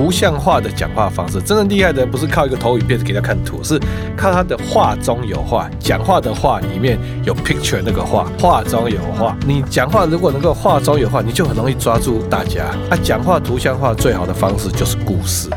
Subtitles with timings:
[0.00, 1.42] 图像化的讲话方式。
[1.42, 3.78] 真正厉害的人不是靠一个投影片给他看图，是
[4.16, 9.36] 靠他的话中有话，讲话的话里面有 picture 那个话，话中有话。
[9.46, 12.64] 你讲话如果能够话中有话，你就很容易抓住大家。
[12.88, 15.50] 啊，讲话图像化最好的方式就是故事。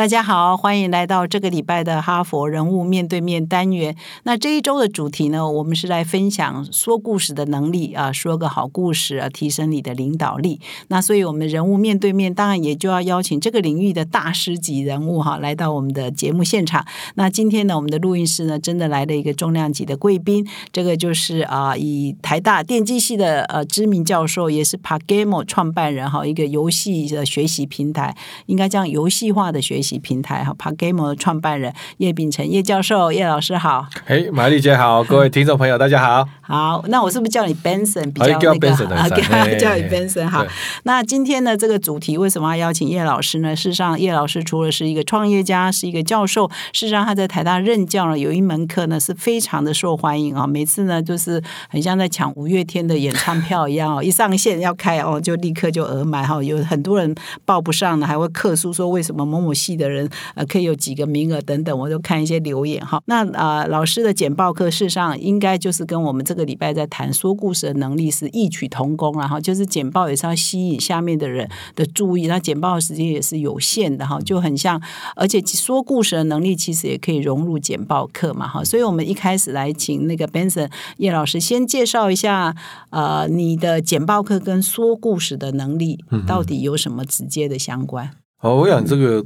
[0.00, 3.94] 大家好，欢迎来到这个礼拜的哈佛人物面对面单元。
[4.22, 10.58] 那这一周的主题呢，我们是来分享说故事的能力啊，说个好故事啊，提升你的领导力。
[10.88, 16.82] 那所以，我们人物面对面，当然也就要邀请这个领域的大师级人物哈，来到我们的节目现场。
[17.16, 29.89] 那今天呢，我们的录音室呢，真的来了一个重量级的贵宾，这个就是啊，以台大电机系的呃知名教授，也是 Pagamo 创办人哈，一个游戏的学习平台，应该讲游戏化的学习。
[29.98, 39.08] 平台哈，Pagamo 的创办人叶秉成叶教授叶老师好，哎，玛丽姐好，各位听众朋友大家好，好，那我是不是叫你 Benson 比较那个啊？
[39.58, 40.44] 叫你 Benson 好。
[40.82, 43.56] 那今天呢，这个主题为什么要邀请叶老师呢？
[43.56, 59.70] 事实上，叶老师除了是一个创业家，是一个教授，事实上他在台大任教了，有一门课呢是非常的受欢迎啊，每次呢就是很像在抢五月天的演唱票一样哦，一上线要开哦，就立刻就额满哈，有很多人报不上呢，还会客诉说为什么某某系。
[59.80, 63.02] 的人呃，可以有几个名额等等，我就看一些留言哈。
[63.06, 74.80] 那啊，老师的简报课事实上应该就是跟我们这个礼拜在谈说故事的能力是异曲同工然后就是简报也是要吸引下面的人的注意，那简报的时间也是有限的哈，就很像，
[75.16, 78.62] 而且说故事的能力其实也可以融入简报课嘛哈。
[78.62, 82.54] 所以我们一开始来请那个 Benson 叶老师先介绍一下，
[82.90, 88.10] 呃，你的简报课跟说故事的能力到底有什么直接的相关？
[88.36, 89.24] 好，我想这个。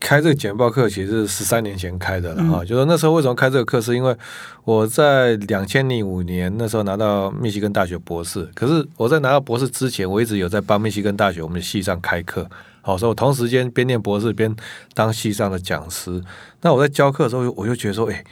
[0.00, 4.16] 开这个简报课其实是十三年前开的了哈，就说那时候为什么开这个课，是因为
[4.64, 12.48] 我在两千零五年那时候拿到密西根大学博士，可是我在拿到博士之前，我一直有在帮密西根大学我们系上开课，
[12.82, 14.54] 好，所以我同时间边念博士边
[14.94, 16.22] 当系上的讲师。
[16.62, 18.24] 那我在教课的时候，我就觉得说，哎，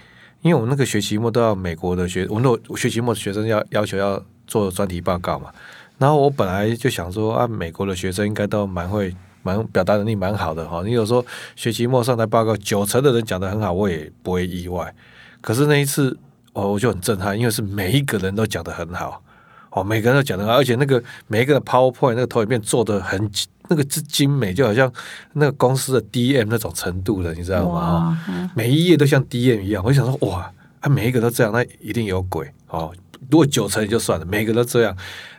[0.43, 5.51] 因为我们那个学期末都要美国的学，我们那学期末学生要要求要做专题报告嘛，
[5.99, 9.15] 然后我本来就想说啊，美国的学生应该都蛮会。
[9.43, 11.25] 蛮表达能力蛮好的哈，你有时候
[11.57, 14.95] 学期末上台报告，九成的人讲的很好，我也不会意外。
[15.41, 16.17] 可是那一次，
[16.53, 19.23] 哦，我就很震撼，因为是每一个人都讲的很好，
[19.71, 23.31] 哦，每个人都讲的好，而且那个每一个 PowerPoint 那个投影片做的很
[23.69, 24.93] 那个之精美，就好像
[25.33, 28.19] 那个公司的 DM 那种程度的，你知道吗？
[28.55, 32.93] 每一页都像 DM 一样，我就想说，哇，啊，每一个都这样，那一定有鬼哦。
[33.31, 34.95] 如果九成也就算了，每个都这样，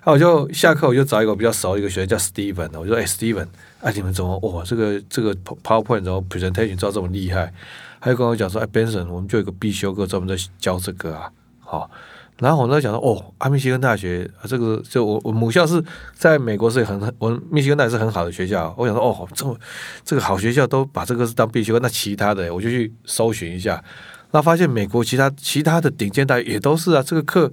[0.05, 3.47] 那我就下课我就找一个比较熟一个学生叫 Steven，我说，哎，Steven。
[3.79, 4.63] 哎，你们怎么哇？
[4.63, 7.53] 这个这个 PowerPoint 然后 presentation 做这么厉害？
[7.99, 11.89] 他就跟我讲说：“哎，Benson，我们就有个必修课专门在教这个啊。”好，
[12.37, 18.73] 然后我在讲说：“哦，阿密西根大学这个就我我母校是在美国是很很，我密西根大学是很好的学校。
[18.77, 19.57] 我想说：哦，这么
[20.05, 23.83] 这个好学校都把这个是当必修，那其他的我就去搜寻一下，
[24.31, 27.51] 那发现美国其他其他的顶尖大学也都是啊，这个课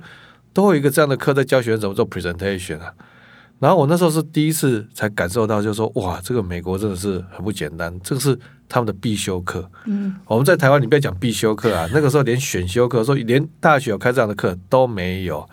[0.53, 2.93] 都有一个这样的课在教学生怎么做 presentation 啊。”
[3.61, 9.71] 然后我那时候是第一次才感受到，就是说，哇，这个美国真的是很不简单，这个是他们的必修课。
[9.85, 15.47] 嗯，我们在台湾，你不要讲必修课啊， 那个时候连选修课，说连大学有开这样的课都没有。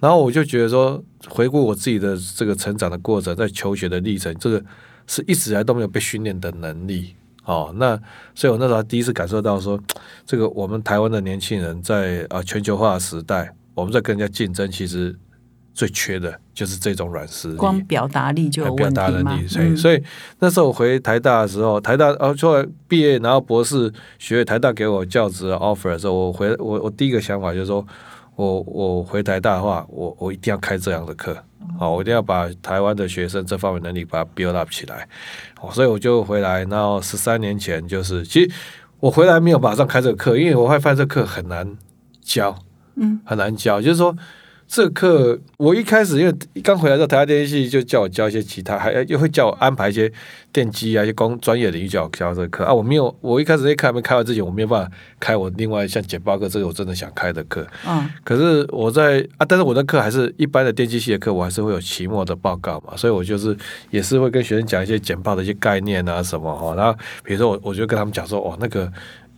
[0.00, 4.60] 然后我就觉得说，回顾我自己的这个成长的过程，在求学的历程，这个
[5.06, 7.14] 是一直来都没有被训练的能力。
[7.44, 7.96] 哦，那
[8.34, 9.80] 所以我那时候第一次感受到说，
[10.26, 15.14] 这个我们台湾的年轻人在啊全球化的时代，我们在跟人家竞争，其实。
[15.76, 19.36] 最缺的就是这种软实力，光表达力就有问题嘛。
[19.48, 20.00] 所以，所以
[20.38, 27.84] 那时候我回台大的时候，台大哦，出来毕业拿到博士学位，台大给我教职 offer 的时候，我回我我第一个想法就是说，
[28.36, 31.36] 我我回台大的话，我我一定要开这样的课，
[31.76, 35.08] 好，我一定要把台湾的学生这方面能力把它 build up 起来。
[35.72, 38.50] 所以我就回来，然后十三年前就是，其实
[39.00, 41.76] 我回来没有马上开这个课，因为我会发现这课很难
[42.22, 42.56] 教，
[42.96, 44.16] 嗯，很难教，就是说。
[44.66, 50.10] 这课我一开始因为刚回来到台大电机系，就叫我教一些其他，还又会叫我安排一些
[50.54, 52.72] 电机啊一些工专业领域教教这个课啊。
[52.72, 57.64] 我没有，我一开始那课还没开完之前，我没有办法开我另外像简报课这个我真的想开的课。
[57.86, 58.08] 嗯。
[58.24, 63.54] 可是我在啊，但是我的课还是一般的电机系的课，我还是会有期末的报告嘛，所以我就是
[63.90, 66.74] 也是会跟学生讲一些简报的一些概念啊什么哈。
[66.74, 68.90] 然后比如说我我就跟他们讲说，哦那个。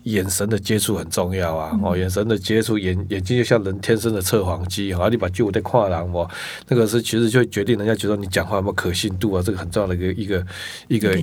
[0.06, 1.78] 眼神的接触很重要啊！
[1.82, 6.28] 哦，眼神的接触，眼眼睛就像人天生的测谎机啊，你把旧的跨栏哦，
[6.68, 10.46] 那个是其实就决定人家觉得你讲话有没有可信度啊，这个很重要的一个一个
[10.88, 11.16] 一个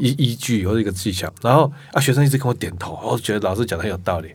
[0.00, 1.32] 依依据或者一个技巧。
[1.42, 4.30] 然后啊，学生一直跟我点头，我觉得老师讲的很有道理。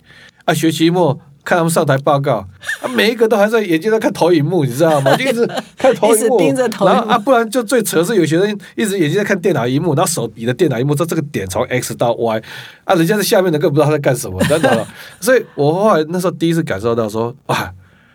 [0.45, 1.19] 啊，学期末。
[1.43, 2.47] 看他们上台报告，
[2.81, 5.15] 啊，每一个都还在眼睛在看投影幕，你知道吗？
[5.17, 5.47] 就一直
[5.77, 12.41] 看投影幕，盯着投影幕，然后啊，不然就最扯是有些人一直眼睛在看电脑荧幕，然后手比的电脑荧幕，说这个点从 X 到 Y，
[12.85, 14.87] 啊，人家在下面的根本不知道他在干什么，真的。
[15.19, 17.73] 所以我后来那时候第一次感受到说，哇，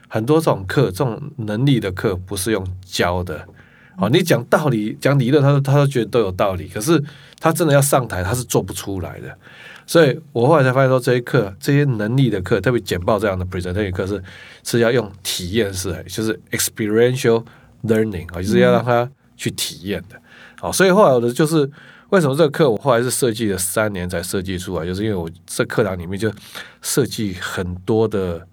[0.08, 3.46] 很多这种课，这种能力的课不是用教的，
[3.98, 7.02] 哦，你讲道理、讲理论，他说他都觉得都有道理，可是
[7.40, 9.34] 他真的要上台，他是做不出来的。
[9.86, 14.22] 所以我后来才发现说，这些课、这些能力的课，特别简报这样的 presentation 课是
[14.64, 17.42] 是要用体验式，就是 experiential
[17.84, 20.20] learning 啊，就是要让他去体验的。
[20.58, 21.70] 好，所以后来我的就是
[22.10, 26.30] 为什么这个课我后来是设计了三年才设计出来，就是因为我这课堂里面就
[26.82, 28.46] 设计很多的。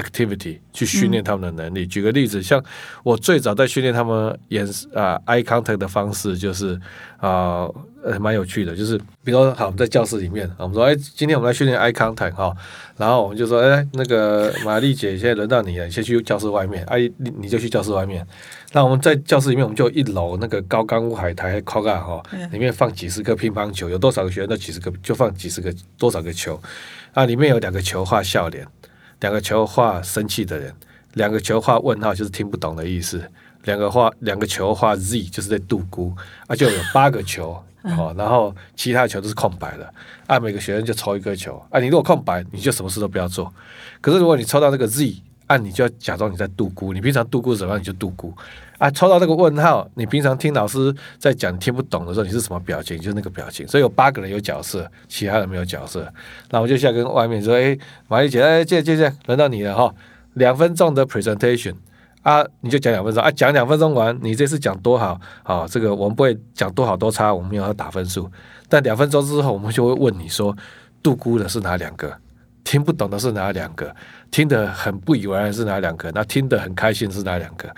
[0.00, 1.86] Activity 去训练他们的能力。
[1.86, 2.62] 举个例子，像
[3.02, 6.78] 我最早在训练他们眼啊 eye contact 的方式，就是
[7.18, 7.68] 啊
[8.02, 8.74] 呃蛮有趣的。
[8.74, 12.54] 就是比如说，好，我们在教室里面，我们说，哎，今天我们来训练 eye contact 哈。
[12.96, 16.84] 然后我们就说，哎，那个玛丽姐，现在轮到你了，你先去教室外面。
[16.86, 18.26] 阿姨，你你就去教室外面。
[18.72, 22.22] 那我们在教室里面，我们就一楼那个高冈屋海苔 c o g a 哈，
[22.52, 26.60] 里面放几十个乒乓球，有多少个学员，那几十个就放几十个多少个球。
[27.12, 28.64] 啊，里面有两个球画笑脸。
[29.20, 30.74] 两个球画生气的人，
[31.14, 33.22] 两个球画问号就是听不懂的意思，
[33.64, 36.14] 两个画两个球画 Z 就是在度孤
[36.46, 39.94] 啊，就有八个球哦，然后其他球都是空白的，
[40.26, 43.52] 啊，每个学生就抽一个球啊，你如果空白，你就什么事都不要做，
[44.00, 45.22] 可是如果你抽到那个 Z。
[45.50, 48.32] 啊，你就要假装你在度孤，你平常度孤什么你就度孤。
[48.78, 52.96] 啊，抽到这个问号，你平常听老师在讲听不懂的时候，你是什么表情？
[52.98, 53.66] 就是那个表情。
[53.66, 56.06] 所以有八个人有角色，其他人没有角色。
[56.50, 57.76] 那我就现在跟外面说：“哎，
[58.06, 59.92] 玛丽姐，哎，接接接，轮到你了哈，
[60.34, 61.74] 两分钟的 presentation
[62.22, 68.30] 啊，你就讲两分钟啊，讲两分钟完，你这次讲多好啊，这个我们不会讲多好多差，我们没有要打分数。
[68.68, 70.56] 但两分钟之后，我们就会问你说，
[71.02, 72.16] 度孤的是哪两个？
[72.64, 73.94] 听不懂的是哪两个？
[74.30, 76.10] 听得很不以为然是哪两个？
[76.12, 77.68] 那听得很开心是哪两个？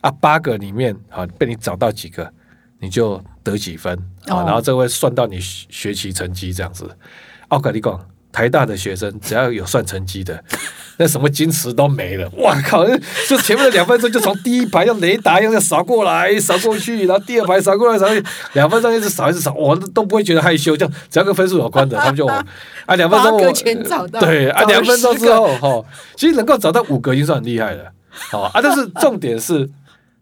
[0.00, 2.32] 啊，八个里面啊，被你找到几个，
[2.78, 3.96] 你就得几分
[4.26, 6.88] 啊，然后这会算到你学习成绩这样子。
[7.48, 7.98] 奥格利贡。
[8.32, 10.44] 台大的学生只要有算成绩的，
[10.98, 12.26] 那什么矜持都没了。
[12.38, 12.86] 哇靠！
[13.28, 20.76] 就前面的两分钟就从第一排用雷达一样扫过来、扫过去，然后第二排扫过来、扫过去，两分钟一直扫一直扫，我都不会觉得害羞。
[20.76, 22.44] 这样只要跟分数有关的，他们就啊
[22.96, 23.52] 两分钟我
[24.20, 25.84] 对啊两分钟之后哈，
[26.16, 27.92] 其实能够找到五个已经算很厉害了。
[28.10, 29.68] 好啊，但是重点是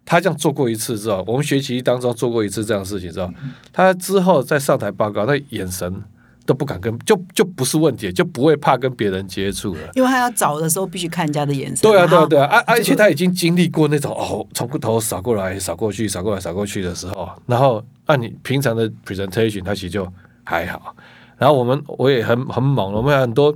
[0.04, 3.30] 他这样做过一次之后，我们学习当中做过一次这样的事情之后，
[3.72, 6.02] 他之后再上台报告，那眼神。
[6.46, 9.80] 都不敢跟，就就不是问题，就不会怕跟别人接触了。
[9.94, 11.78] 因为他要找的时候，必须看人家的眼神。
[11.80, 20.06] 对啊，对啊，对啊，而而且他已经经历过那种哦，从头扫过来、扫过去、扫过来、扫过去的时候，然后按你平常的 presentation，他其实就
[20.44, 20.94] 还好。
[21.38, 23.50] 然后我们我也很很猛，我们有很多，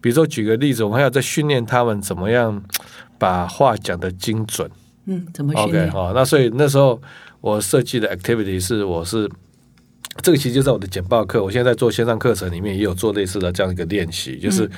[0.00, 2.62] 比如说举个例子，我们还要在训练他们怎么样
[3.18, 4.70] 把话讲的精准。
[5.06, 5.90] 嗯，怎么训练？
[5.90, 7.00] 好，那所以那时候
[7.40, 9.30] 我设计的 activity 是我是。
[10.22, 14.70] 这个其实就在我的简报课，我现在在做线上课程里面也有做类似的这样一个练习，就是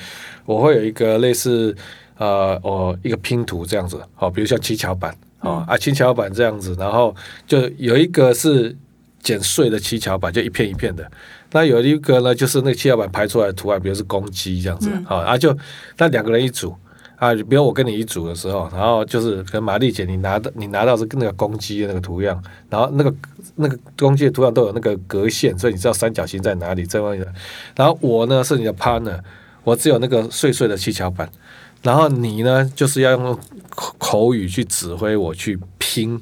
[0.45, 1.75] 我会有一个类似
[2.17, 8.75] 呃哦一个拼图这样子，好，比如像七巧板，啊啊七巧板这样子，然后就有一个是
[9.21, 11.09] 剪碎的七巧板，就一片一片的，
[11.51, 15.55] 那有一个呢就是那个七巧板排出来的图案，比如是公鸡这样子，好，啊就
[15.97, 16.75] 那两个人一组。
[17.17, 23.11] 啊，比如我跟你一组的时候，然后就是跟玛丽姐，你拿的你拿到是那个公鸡的那个图样，然后那个
[23.55, 27.33] 那个公鸡的图样都有那个格线，所以你知道三角形在哪里这方面的。
[27.75, 29.19] 然后我呢是你的 partner，
[29.63, 31.27] 我只有那个碎碎的七巧板，
[31.81, 33.39] 然后你呢就是要用
[33.75, 36.21] 口语去指挥我去拼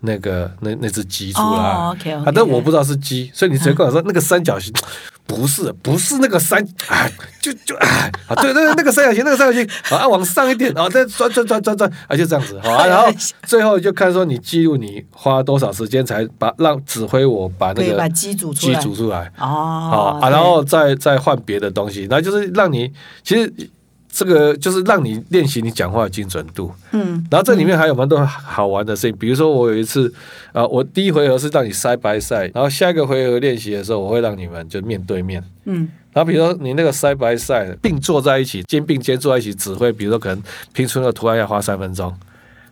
[0.00, 1.46] 那个那那只鸡出来。
[1.46, 1.96] 啊，
[2.34, 4.74] 但我不知道是鸡，所以你直接跟我说那个三角形。
[5.26, 13.08] 不是，不是那个三，哎，就就哎，啊，对对，那个三角形，那个三角形，啊，往上一点，啊，再转转转转转，啊，就这样子，好，然后
[13.46, 19.44] 最后就看说你记录你花多少时间才把让指挥我把那个把鸡煮鸡煮出来，哦，
[19.90, 23.52] 好啊，然后再再换别的东西，然后就是让你其实。
[24.16, 30.12] 这个就是让你练习你讲话的精准度，嗯，然后这里面还有蛮多好玩的事情，比如说我有一次，
[30.52, 40.40] 啊，我第一回合是让你塞白塞，然后下一个回合练习的时候，我会让你们就面对面，嗯，然后比如说你那个塞白塞并坐在一起，肩并肩坐在一起指挥，比如说可能
[40.72, 42.14] 拼出那个图案要花三分钟，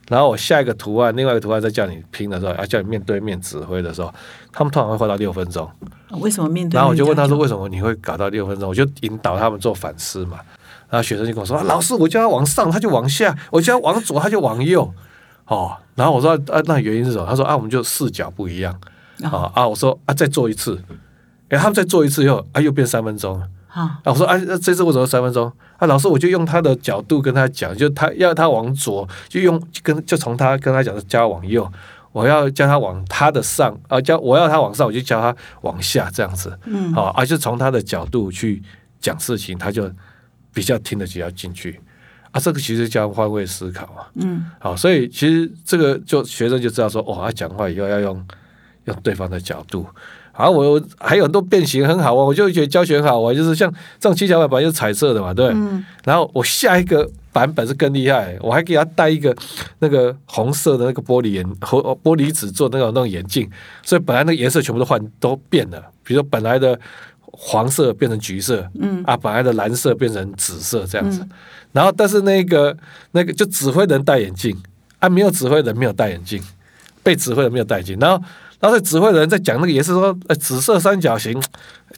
[0.08, 4.14] 然后我下一个图案，另外一个图案再叫你拼的时候，要叫你面对面指挥的时候，
[4.52, 5.68] 他们通常会花到六分钟。
[6.20, 6.76] 为什么面对？
[6.76, 8.68] 然后我就问他说，为什么你会搞到六分钟？
[8.68, 10.38] 我就引导他们做反思嘛。
[10.92, 14.92] 然后学生就跟我说：“老师，我叫他往上，他就往下；我叫他往左，他就往右。”
[15.48, 18.78] 哦，然后我说：“啊，那原因是什么？”他说：“啊，我们就视角不一样。”
[19.24, 19.66] 啊啊！
[19.66, 20.78] 我说：“啊，再做一次。”
[21.48, 23.40] 哎，他们再做一次以后，啊，又变三分钟。
[23.40, 25.50] 啊，啊，我说啊，这次为什么三分钟？
[25.78, 31.66] 啊，老师，我就用他的角度跟他讲，就他要他往左，就用跟就从他跟他讲叫他往右，
[32.12, 38.62] 我要叫他往他的上啊，叫我要他往上，我就叫他往下这样子，嗯，好，而、且从他的角度去
[39.00, 39.90] 讲事情，他就
[40.52, 41.80] 比较听得比较进去
[42.30, 42.40] 啊。
[42.40, 48.26] 这个其实叫换位思考啊，嗯，好，所以其实这个就学生就知道说，哦，他讲话以后要用
[48.84, 49.86] 用对方的角度。
[50.32, 55.48] 啊，我还有很多变形很好玩，我就觉得教学很好玩，就是像这种七巧板本来就是彩色的嘛，对。
[55.48, 59.36] 嗯然后我下一个版本是更厉害，我还给他戴一个
[59.80, 63.46] 那个红色的那个玻璃眼和玻璃纸做那种那种眼镜，
[63.82, 66.80] 所以本来那个颜色全部都换都变了，比如说本来的
[67.32, 69.02] 黄色变成橘色，嗯。
[69.04, 71.26] 啊，本来的蓝色变成紫色这样子。
[71.72, 72.76] 然后但是那个
[73.10, 74.56] 那个就指挥人戴眼镜。
[75.00, 76.40] 啊，没有指挥人没有戴眼镜，
[77.02, 78.24] 被指挥人没有戴眼镜，然后。
[78.62, 81.36] 然后指挥人在讲那个也是说，呃，紫色三角形，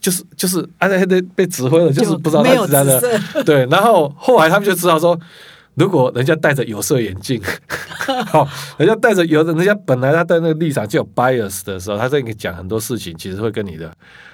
[0.01, 5.15] 就是就是，啊，那被被指挥了，就是不知道他是在紫，色，对，然后后来他们就知道说，
[5.75, 7.41] 如果人家戴着有色眼镜，
[8.27, 13.93] 好，人家戴着有的，人家本来他在那个立场就有 bias 的时候，他在跟你讲很多事情，其实会跟你的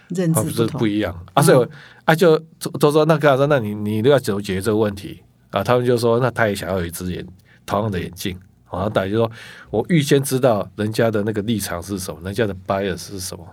[0.10, 1.68] 认知是知不一样啊，所以我
[2.06, 5.64] 啊就都都说那跟他说，那你你都要怎么解决这个问题啊？
[5.64, 7.26] 他们就说，那他也想要有一只眼
[7.66, 8.38] 同样的眼镜。
[8.72, 9.30] 然后大家就说，
[9.70, 13.46] 我预先知道人家的那个立场是什么，人家的 bias 是什么，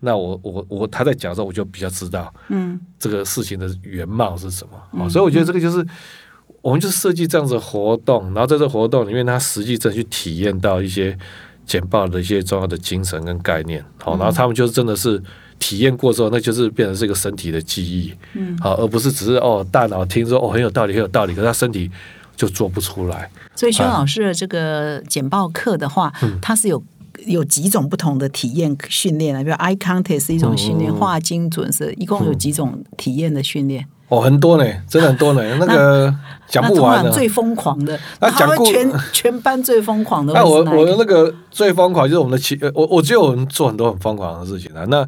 [0.00, 5.02] 那我我我他在讲的时候，我就比较知道，嗯这个事情的原貌是什么。
[5.02, 5.82] 哦，所以我觉得这个就是
[6.62, 11.16] 我们就设计这样子的活动，然后在这活动里面，他实际真的去体验到一些
[11.66, 13.84] 简报的一些重要的精神跟概念。
[13.98, 15.22] 好，然后他们就是真的是
[15.58, 18.14] 体验过之后，那就是变成是一个身体的记忆。
[18.34, 21.90] 嗯，好，而不是只是哦大脑听说哦很有道理很有道理，可是他身体
[22.36, 23.30] 就做不出来。
[23.54, 26.82] 所以啊薛老师的这个简报课的话，嗯它是有。
[27.26, 33.86] 有几种不同的体验训练啊，比如 eye contact 是一种训练，画精准是一共有几种体验的训练？
[34.12, 36.14] 哦，很多呢，真的很多呢， 那个
[36.46, 37.10] 讲不完的。
[37.10, 37.98] 最疯狂的，
[38.36, 40.58] 讲全全班最疯狂的那我？
[40.58, 44.84] 我的那个最疯狂就是我们的企，呃我我觉得我们做很多很疯狂的事情啊。
[44.90, 45.02] 那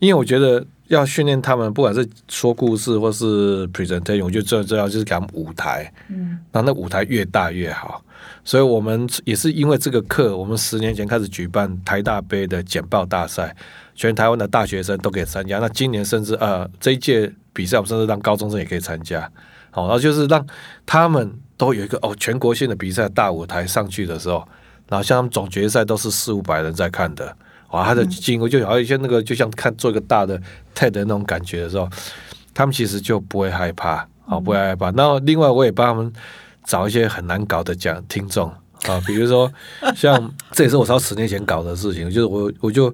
[0.00, 8.02] 因为我觉得要训练他们，不管是说故事或是 presentation，我觉得最重要就是给他们舞台，嗯，那那舞台越大越好。
[8.44, 13.54] 所以我们也是因为这个课，我们十年前开始举办台大杯的简报大赛，
[13.94, 15.60] 全台湾的大学生都可以参加。
[15.60, 19.30] 那今年甚至呃这一届比赛，我们甚至让高中生也可以参加。
[19.70, 20.44] 好，然后就是让
[20.86, 24.42] 他们都有一个哦全国性的比赛大舞台上去的时候，
[24.88, 27.36] 然后像他们总决赛都是四五百人在看的，
[27.70, 30.40] 哇，他的经过就好像一些那个就像看做一个大的
[30.74, 31.88] TED 那种感觉的时候，
[32.54, 34.90] 他们其实就不会害怕，好不会害怕。
[34.92, 36.10] 然后另外我也帮他们
[36.64, 38.48] 找一些很难搞的讲听众
[38.86, 39.52] 啊，比如说
[39.94, 42.92] 像这也是我超十年前搞的事情，就是我我就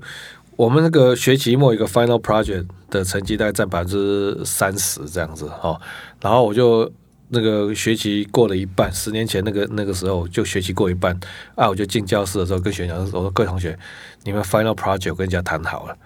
[0.57, 5.81] 我们那个学期末一个 final project 的成绩大概占百分之三十这样子哦，
[6.21, 6.91] 然后我就
[7.29, 11.19] 那个学期过了一半，十年前那个那个时候就学期过一半
[11.57, 13.77] 啊，我就进教室的时候跟学长说：“我说各位同学，
[14.23, 15.97] 你们 final project 跟人家谈好了。”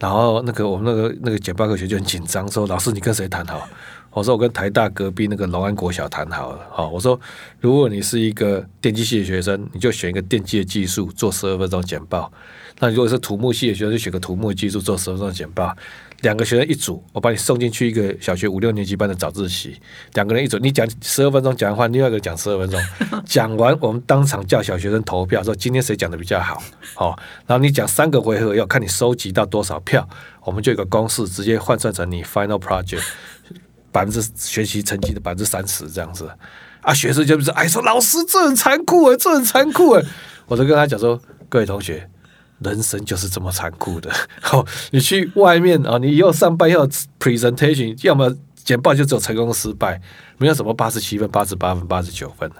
[0.00, 3.68] 然后那个我们那个那个简报课学就很紧张，说：“老师，你跟谁谈好？”
[4.12, 7.18] 我说：“我跟台大隔壁那个龙安国小谈好了。”好，我说
[7.60, 12.30] ：“如果你是一个电机系的学生，你就选一个电机的技术做十二分钟简报；
[12.80, 15.76] 那如果是土木系的学生，就选个土木的技术做十分钟简报。
[16.22, 19.80] 两个学生一组，我把你送进去一个小学五六年级班的早自习，
[20.12, 22.78] 两个人一组，你讲十二分钟讲完话，另外一个讲十二分钟，
[23.24, 26.62] 讲完我们当场叫小学生投票，说今天谁讲的比较好，
[26.94, 30.06] 好、然后你讲三个回合，要看你收集到多少票，
[30.42, 33.02] 我们就有个公式，直接换算成你 final project
[33.92, 36.30] 百分之学习成绩的百分之三十这样子。
[36.82, 40.02] 啊，学生就是哎说老师这很残酷哎，这很残酷哎，
[40.46, 42.08] 我就跟他讲说，各位同学。
[42.62, 44.12] 人生就是这么残酷的。
[44.42, 46.86] 好， 你去外面啊，你以后上班要
[47.18, 49.98] presentation，要么简报就只有成功失败，
[50.36, 52.50] 没有什么八十七分、八十八分、八十九分。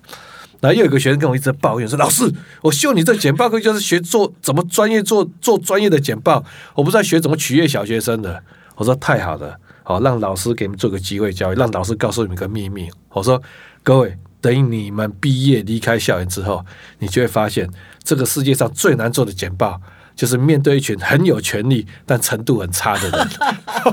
[0.58, 2.32] 然后又有个学生跟我一直抱怨说：“老师，
[2.62, 6.42] 我修你这简报课就是学做怎么专业做做专业的简报，
[6.74, 8.42] 我不知道学怎么取悦小学生的。”
[8.76, 9.54] 我说：“太好了，
[9.90, 13.42] 好让老师给你们做个机会教育，让老师告诉你们个秘密。”我说
[13.82, 16.64] ：“各位，等你们毕业离开校园之后，
[17.00, 17.68] 你就会发现，
[18.04, 19.80] 这个世界上最难做的简报。”
[20.16, 23.28] 就是面对一群很有权力但程度很差的人，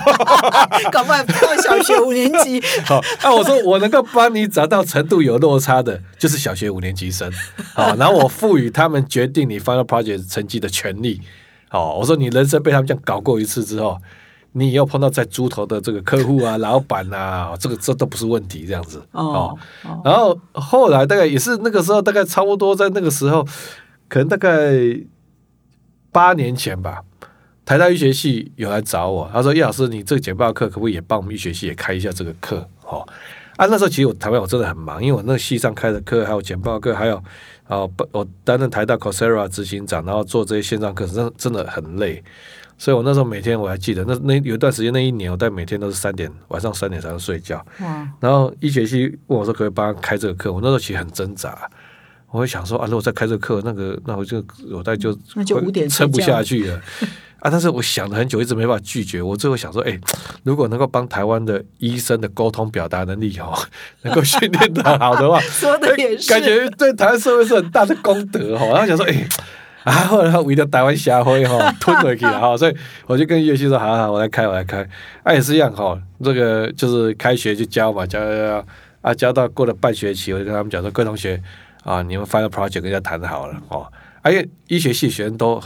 [0.92, 7.32] 搞不好到小学五年级， 好，那我说我能够帮你找到程度有落差的，就是小学五年级生，
[7.74, 11.22] 好，然后我赋予他们决定你 final project 成绩的权利，
[11.70, 13.98] 好，我说你人生被他们这样搞过一次之后，
[14.54, 19.56] 你以后碰到在猪头的这个客户啊、老板啊，这个这都不是问题，这样子，哦，
[20.04, 23.46] 然后后来大概也是那个时候，大概差不多在那个时候，
[24.08, 24.72] 可能大概
[26.12, 27.04] 八年前吧。
[27.66, 32.66] 台大医学系有来找我，他说叶老师，你这个简报课可不可以也帮我们医学系也开一下这个课？
[32.86, 33.06] 哦，
[33.58, 37.18] 啊，那时候其实我台湾我真的很忙，因为我那个系上开的课还有简报课，还有
[37.68, 37.80] 啊，
[38.14, 42.24] 我担任台大 Coursera 执行长，然后做这些线上课程，真真的很累。
[42.78, 47.66] 所以我那时候每天我还记得，那那有一段时间，那一年我但每天都是三点晚上三点才能睡觉。
[48.20, 51.68] 然后一学期问我说可以帮他开这个课，我那时候其实很挣扎，
[52.30, 54.38] 我会想说啊，如果再开这个课，那个那我就
[54.72, 56.80] 我大概就那就五点撑不下去了
[57.40, 57.50] 啊！
[57.50, 59.24] 但是我想了很久，一直没办法拒绝。
[59.24, 60.00] 我最后想说，哎，
[60.44, 63.58] 如果能够帮台湾的医生的沟通表达能力哦，
[64.04, 68.70] 能够训练的好的话， 说的也是，感觉对台湾社会是很大的功德哦。
[68.72, 69.28] 然后想说，哎。
[69.88, 72.76] 啊，后来他为了台湾社会哈 吞回去了哈，所以
[73.06, 74.86] 我就跟岳旭说，好好，我来开，我来开。
[75.24, 78.66] 啊，也是一样哈，这个就是开学就教嘛，教教教
[79.02, 81.42] 啊，教到过了半学期，我就跟他们讲说，各位同学
[81.86, 83.88] 啊，你们 final project 跟人家谈好了哦。
[84.28, 85.62] 而且医学系学生都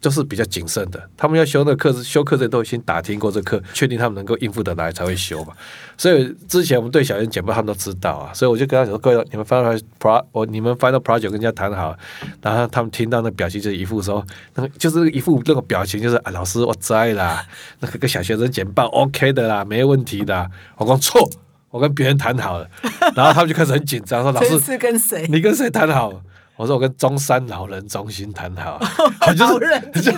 [0.00, 5.52] 都是比较谨慎的，他们要修那个课修课程都已经打听过这课，确定他们能够应付得来才会修嘛。
[5.98, 11.94] 所以之前我们对小学简报他们都知道啊，所以我就跟他说：“各位，你们 final pro 我你们 final project 跟人家谈好。”
[12.40, 17.44] 然后他们听到那表情就是一副说，那个就是一副那个表情就是啊，老师我在啦，
[17.80, 20.50] 那个跟小学生简报 OK 的啦，没问题的。
[20.78, 21.28] 我讲错，
[21.68, 22.66] 我跟别人谈好了，
[23.14, 25.26] 然后他们就开始很紧张说：“老师 是跟谁？
[25.28, 26.22] 你跟谁谈好？”
[26.56, 28.80] 我说我跟中山老人中心谈好，
[29.36, 30.12] 就是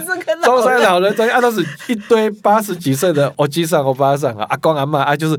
[0.45, 5.37] 中山老人中心，啊，都是一堆八十几岁的，我机上我巴上啊，阿公阿妈啊，就是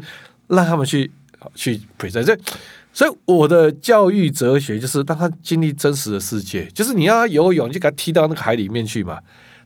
[0.48, 1.10] 让他们去
[1.56, 2.38] 去 present，所以
[2.92, 9.20] 所以我的教育哲学就是让他经历真实的世界，就是你要游泳就给他踢到那个海里面去嘛，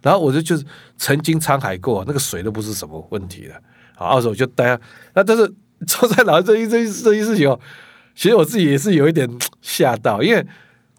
[0.03, 0.63] 然后我就就是
[0.97, 3.55] 曾经沧海过，那个水都不是什么问题的，
[3.95, 4.79] 好，时候我就带他，
[5.15, 5.51] 那但是
[5.87, 7.59] 中山老人这一这一这一事情哦，
[8.13, 9.27] 其实我自己也是有一点
[9.63, 10.45] 吓到，因为。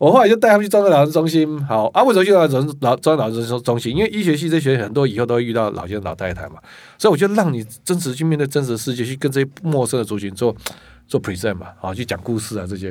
[0.05, 3.97] 我后来就带他们去中山老人中心，好啊，为什么去到中老中山老人中心？
[3.97, 6.61] 因为医学系这些很多以后都会遇到老先生老太太嘛，
[6.99, 10.55] 所以我就让你真实去面对真实的世界，去跟这些陌生的族群做
[11.09, 12.89] 做 present 嘛，好去讲故事啊这些。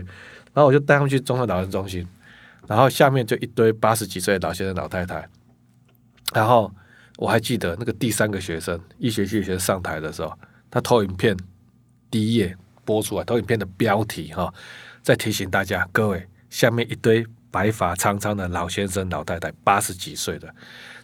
[0.55, 2.03] 然后我就带他们去中山老人中心，
[2.65, 5.23] 然后下面就一堆八十几岁的老先生老太太。
[6.33, 6.71] 然后
[7.17, 10.33] 我还记得那个第三个学生医学系学生上台的时候，
[10.71, 11.37] 他投影片
[12.09, 14.51] 第一页播出来，投影片的标题哈，
[15.03, 16.27] 在提醒大家各位。
[16.53, 20.47] 下面一堆白发苍苍的老先生、老太太，八十几岁的。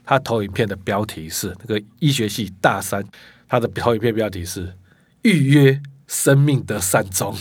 [0.06, 3.04] 他投影片的标题是那个医学系大三，
[3.48, 4.72] 他的投影片标题是
[5.24, 7.36] “预约生命的善终”。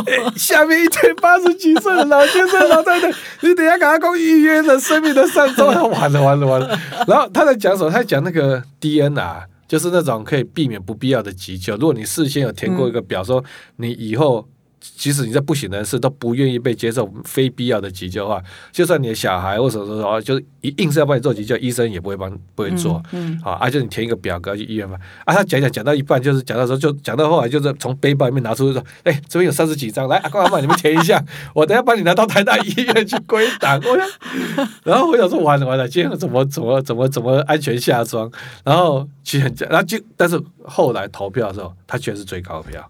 [0.36, 3.08] 下面一堆八十几岁的老先生、老太太，
[3.40, 6.78] 你等下赶快讲预约的生命的善终，完了完了完了。
[7.08, 7.90] 然后他在讲什么？
[7.90, 11.74] 他讲那个 DNR，就是那种可以避免不必要的急救。
[11.76, 13.42] 如果你事先有填过一个表，说
[13.76, 14.46] 你以后。
[14.80, 23.02] 即使你在不省人事都不愿意被接受非必要的急救的话，就算你的小孩或者说说就是一硬是要帮你做急救，医生也不会帮不会做。
[23.12, 24.96] 嗯，好，而且你填一个表格去医院嘛。
[25.24, 31.22] 啊，他讲讲讲到一半，就是讲到时候就讲到后来，就是从背包里面拿出说，哎，这边有三十几张，来阿公阿妈你们填一下，
[31.54, 33.78] 我等下帮你拿到台大医院去归档。
[33.84, 38.30] 我想， 然后我想说完了完了，今天怎么怎么怎么怎么安全下装？
[38.64, 42.88] 然后其实很，然后就但是后来投票的时候，他居然是最高票。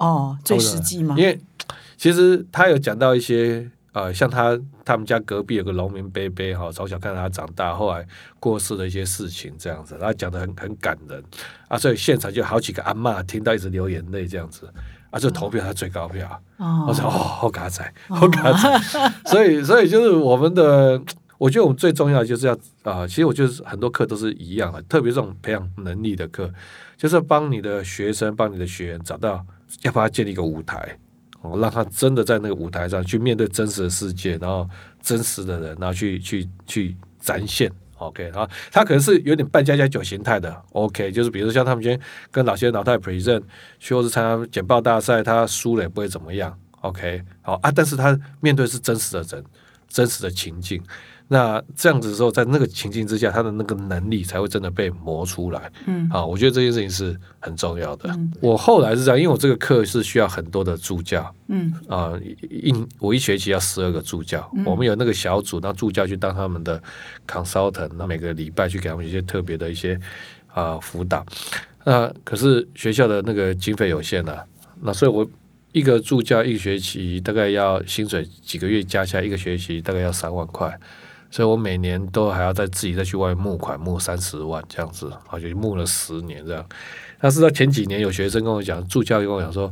[0.00, 1.14] 哦，最实际吗？
[1.16, 1.38] 因为
[1.96, 8.06] 其实他有讲到一些呃，像他他们家隔壁有个农民伯伯哈，从小看他长大，后来
[8.38, 11.22] 过世的一些事情这样子，他讲的很很感人。
[11.68, 14.72] 啊，所以现场就好几个阿妈听到一直流眼泪这样子。
[15.10, 16.40] 啊，就投票他最高票，
[16.86, 18.80] 我说哦，好嘎仔，好嘎仔，
[19.26, 21.02] 所以所以就是我们的，
[21.36, 26.48] 我觉得我们最重要的就是要啊，其实我觉得很多课都是一样的，特别这种培养能力的课，
[26.96, 29.44] 就是帮你的学生，帮你的学员找到。
[29.82, 30.98] 要帮他建立一个舞台，
[31.42, 34.68] 哦，让他真的在那个舞台上去面对真实的世界，然后
[35.02, 43.42] 真实的人，然后去去去展现，OK，然后他可能是有点半加加酒形态的，OK，就是比如像他们今天跟老些老太 present，
[43.78, 49.44] 去或是参加简报大赛，他输了也不会怎么样，OK，好啊，但是他面对是真实的人，
[49.88, 50.82] 真实的情境。
[51.32, 55.70] 那这样子的时候，在那个情境之下，他的那个能力才会真的被磨出来。
[55.86, 58.12] 嗯，啊，我觉得这件事情是很重要的。
[58.40, 61.32] 我后来是这样，因为我这个课是需要很多的助教。
[61.46, 62.18] 嗯，啊，
[62.50, 66.82] 一我一学期要十二个助教，我们有那个小组，那助教去当他们的
[67.28, 69.96] consultant，那每个礼拜去给他们一些特别的一些
[70.52, 71.24] 啊辅导。
[71.84, 74.44] 那可是学校的那个经费有限啊，
[74.80, 75.24] 那所以我
[75.70, 80.76] 一个助教一个学期大概要薪水几个月加起来，一个学期大概要三万块。
[81.30, 86.64] 所以我每年都还要再自己再去外面募款，募三十万这样子，啊，就募了十年这样。
[87.20, 89.70] 但是到前几年有学生跟我讲，助教跟我讲说，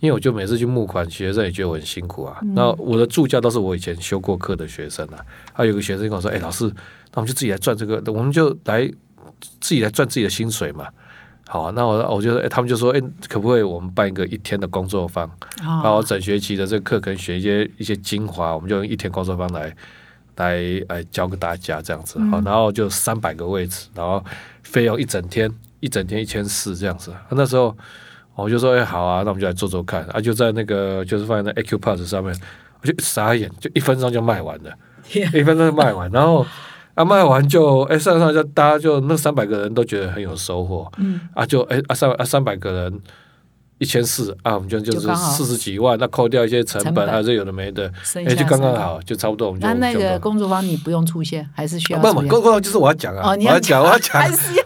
[0.00, 2.38] 因为我就每次去募款，学生也觉得我很辛苦啊。
[2.54, 5.18] 那我的助教都是我以前修过课的学生啊。
[5.52, 6.64] 还有个学生跟我说，哎，老师，
[7.12, 8.86] 那我们就自己来赚这个，我们就来
[9.60, 10.86] 自己来赚自己的薪水嘛。
[11.46, 15.30] 好，那我我就哎，他们就说，哎，可不可以我们办一个一天的工作坊，
[15.82, 19.74] 把我整学期的这个课可能学一些一些精华，我们就用一天工作坊来
[20.36, 22.18] 来来教给大家这样子。
[22.30, 24.24] 好，然后就三百个位置，然后
[24.62, 27.12] 费用一整天一整天一千四这样子。
[27.30, 27.76] 那时候
[28.34, 32.34] 我就说，哎，好啊，那我们就来做做看啊，就在那个就是放在那 AQPass 上面，
[32.80, 34.72] 我就傻眼，就一分钟就卖完了，
[35.12, 36.46] 一分钟就卖完，然后。
[36.94, 43.00] 啊，卖完就哎，上上就大家就那三百个人都觉得很有收获，嗯，啊就哎啊三啊三百个人
[43.78, 49.48] 一千四啊，我们就就是四十几万，那扣掉一些成本还是有的没的，哎就刚刚好，就差不多。
[49.48, 51.98] 我们就那那个工作坊你不用出现，还是需要？
[51.98, 54.22] 不不，工作坊就是我要讲啊，我要讲，我要讲，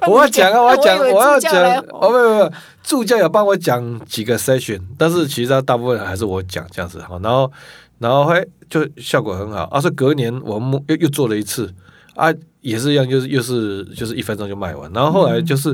[0.07, 7.51] 我要讲啊，我要讲，我要讲，哦不不不，助教有帮我讲几个 session，但是其实大部分还是我讲这样子哈，然后
[7.99, 11.73] 然后嘿就效果很好，而是隔年我们又又做了一次。
[12.14, 15.73] 啊，也是一样，就是又是就是一分钟就卖完，然后后来就是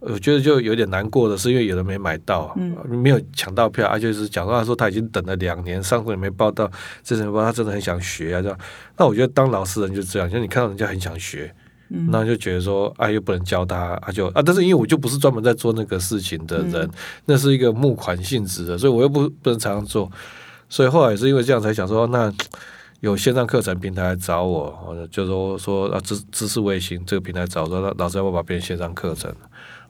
[0.00, 2.54] 我觉得就有点难过的是，因为有人没买到，
[2.88, 6.70] 没有抢到票，而且是讲到说他已经等了两年，上次也没报到，
[7.02, 8.58] 这次报他真的很想学啊，这样。
[8.96, 11.52] 那我觉得当老师人就这样，就你看到人家很想学，
[11.88, 16.88] 那就觉得说啊，又不能教他，啊就啊，但是因为我就不是专门在做那个事情的人，
[17.24, 20.10] 那是一个募款性质的，所以我又不不能常常做，
[20.68, 22.32] 所以后来也是因为这样才想说那。
[23.00, 29.32] 有线上课程平台找我，就说说啊，知知识卫星这个平台找说，老师要不要把变成线上课程？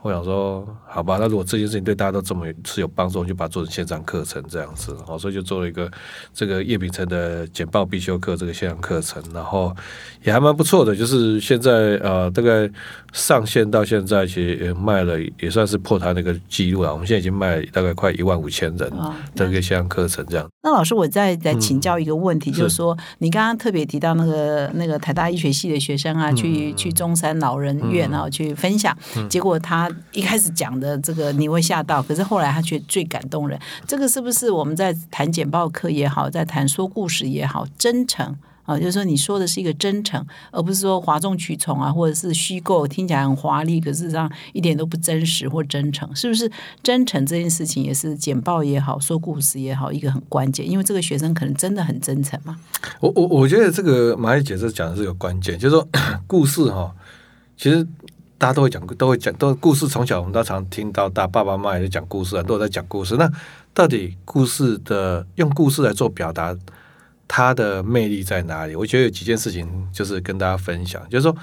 [0.01, 5.91] 我想说，好吧，那如果这件事情对大家都这么是有帮助，就把它做成线上课程这样子，哦，所以就做了一个
[6.33, 9.75] 这个叶秉成的简报必修课这个线上课程，然后
[10.23, 12.71] 也还蛮不错的，就是现在呃大概
[13.13, 16.93] 上线到现在，其实也卖了，也算是破他那个记录了。
[16.93, 18.93] 我们现在已经卖大概快一万五千人
[19.35, 20.49] 的一个线上课程这样。
[20.63, 28.97] 那老师，我再再请教一个问题，就是说，你刚刚特别提到那个那个台大医学系的学生啊，去去中山老人院然后去分享，
[29.29, 29.88] 结果他。
[30.13, 33.59] 一开始讲的这个你会吓到，可是后来他却最感动人。
[33.87, 46.15] 这个是不是我们在谈简报课也好，在谈说故事也好，真诚啊，就是说你说的是一个真诚，而不是说哗众取宠啊，或者是虚构，听起来很华丽，可事实上一点都不真实或真诚。
[46.15, 46.51] 是不是
[46.83, 52.59] 真诚这件事情也是简报也好，说故事也好，一个很关键，因为这个学生可能真的很真诚嘛。
[53.01, 55.89] 我我我觉得这个马丽姐这讲的是个关键，就是说
[56.27, 56.95] 故事哈，
[57.57, 57.87] 其实。
[58.39, 59.89] 大家都会讲，都会讲，都故事。
[59.89, 63.17] 从小我们都常听到大爸爸妈妈也在讲故事，啊，都在讲故事。
[63.17, 63.29] 那
[63.75, 66.57] 到底故事的用故事来做表达，
[67.27, 68.77] 它的魅力在哪里？
[68.77, 71.37] 我觉得有几件事情就是跟大家分享，就是说，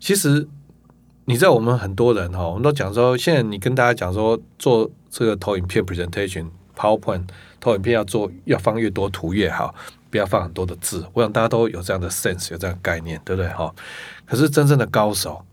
[0.00, 0.48] 其实
[1.26, 7.24] 你知道，我们很多人哈，我们都讲说，现在你跟大家讲说，做这个投影片 presentation PowerPoint
[7.60, 9.74] 投影片要做要放越多图越好，
[10.08, 11.04] 不要放很多的字。
[11.12, 13.50] 我想大家都有这样的 sense，有这样概念，对不对？
[13.52, 13.70] 哈，
[14.24, 15.44] 可是真正的高手。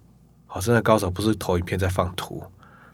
[0.57, 2.41] 好，真的高手不是投影片在放图，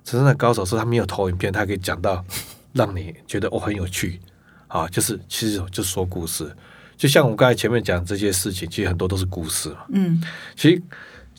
[0.03, 2.21] 真正的高手是他没有投影片，他可以讲到
[2.73, 4.19] 让你觉得哦很有趣。
[4.67, 6.53] 啊，就是其实就说故事，
[6.97, 9.77] 就像我们刚才前面讲这些事情，其实很多都是故事嘛。
[9.93, 10.21] 嗯，
[10.57, 10.81] 其实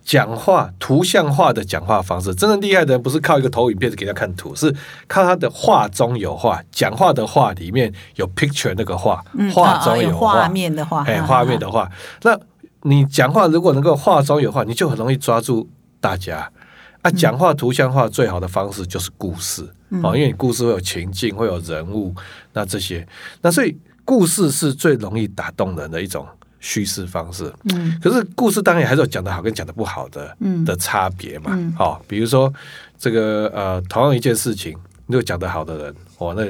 [0.03, 4.75] 讲话图像化的讲话方式，真正厉害的人不是靠一个投影片给他看图，是
[5.07, 11.91] 靠他的话中有话，讲话的话里面有 picture 那个话，话中有画面的话，哎，画面的话，
[12.23, 12.39] 那
[12.83, 15.69] 你讲话如果能够话中有话，你就很容易抓住。
[16.05, 16.53] 大家
[17.01, 19.63] 啊，讲话图像化最好的方式就是故事
[20.03, 22.15] 哦，因为你故事会有情境，会有人物，
[22.53, 23.07] 那这些，
[23.41, 26.29] 那所以故事是最容易打动人的一种
[26.61, 27.51] 叙事方式。
[27.75, 31.59] 嗯，可是故事当然还是有讲的好跟讲的不好的嗯的差别嘛。
[31.75, 32.53] 好，比如说
[32.99, 36.45] 这个呃，同样一件事情，如果讲的好的人，哦，那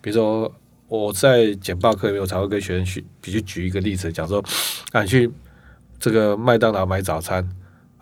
[0.00, 0.50] 比如说
[0.88, 4.42] 我在简报课里面，我才会跟学生去，比如举一个例子，讲说
[4.92, 5.30] 啊，你去
[6.00, 7.46] 这个麦当劳买早餐。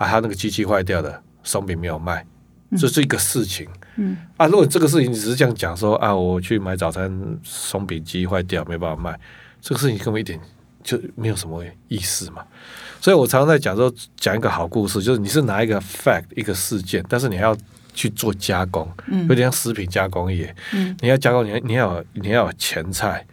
[0.02, 2.26] 啊，他那个机器坏掉了，松饼没有卖，
[2.76, 3.68] 这是一个事情。
[3.94, 9.20] 嗯，啊，如果这个事情你只是这样讲说啊，我去买早餐，松饼机坏掉没办法卖，
[9.60, 10.40] 这个事情根本一点
[10.82, 12.44] 就没有什么意思嘛。
[13.00, 17.56] 所以我常常在讲说，讲一个好故事，就是你是拿一个 fact 一个事件，但是你还要
[17.94, 18.90] 去做加工，
[19.28, 20.52] 有点像食品加工业。
[20.72, 23.24] 嗯，你要加工，你你要你要有前菜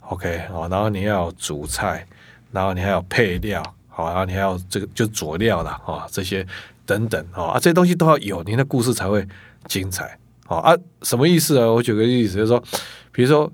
[0.00, 2.06] ，OK 哦，然后你要有主菜，
[2.52, 3.62] 然后你还有配料。
[3.96, 6.44] 好，然后你还要这个就佐料了啊，这些
[6.84, 9.24] 等等啊，这些东西都要有，您的故事才会
[9.68, 10.18] 精彩。
[10.44, 11.66] 好啊，什么意思啊？
[11.66, 12.60] 我举个例子，就是说，
[13.12, 13.50] 比如说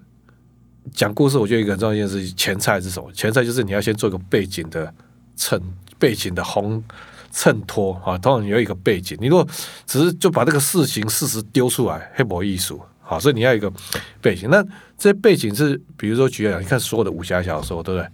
[0.94, 3.12] 讲故事，我觉得一个很重要一件事，前菜是什么？
[3.12, 4.92] 前菜就是你要先做一个背景的
[5.36, 5.60] 衬，
[5.98, 6.82] 背景的烘
[7.30, 8.16] 衬托啊。
[8.16, 9.46] 通常你有一个背景，你如果
[9.86, 12.80] 只是就把这个事情事实丢出来，黑博艺术。
[13.02, 13.70] 好，所以你要一个
[14.22, 14.48] 背景。
[14.50, 14.62] 那
[14.96, 18.08] 这些背景是，比如说举例讲，你看所有的武侠小说，对不对？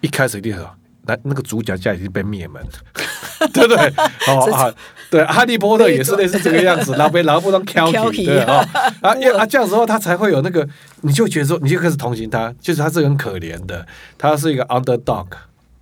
[0.00, 0.66] 一开始一定是。
[1.10, 2.62] 那那个主角家已经被灭门，
[3.52, 3.86] 对不对？
[4.28, 4.72] 哦 啊，
[5.10, 8.64] 对，哈利波特也是类似这个样子，然后被然后不能挑剔，对啊
[9.02, 10.66] 啊，因为啊这样子的话，他才会有那个，
[11.00, 15.26] 你就觉得说，你就开始同情他，就是他是很可怜的，他是一个 underdog。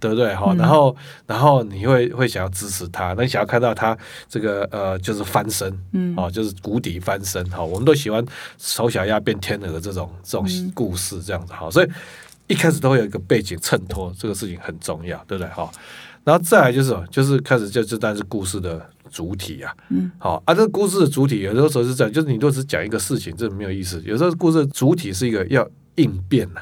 [0.00, 0.32] 对不对？
[0.32, 0.94] 哈，然后，
[1.26, 8.24] 然后你会会想要支持他，那你想要看到他这个呃，就是翻身，嗯，哦，就是谷底翻身，哈，我们都喜欢
[8.58, 11.88] 丑小鸭变天鹅这种这种故事，这样子，哈，所以
[12.48, 15.50] 一开始都会有一个背景衬托，这个事情很重要，对不对？
[15.52, 15.70] 哈，
[16.24, 26.60] 然后再来就是，就是开始就就当是故事的主体啊，嗯，好，啊，这个故事的主体有的时候是这样，就是你都只讲一个事情，这没有意思，有时候故事的主体是一个要应变呐，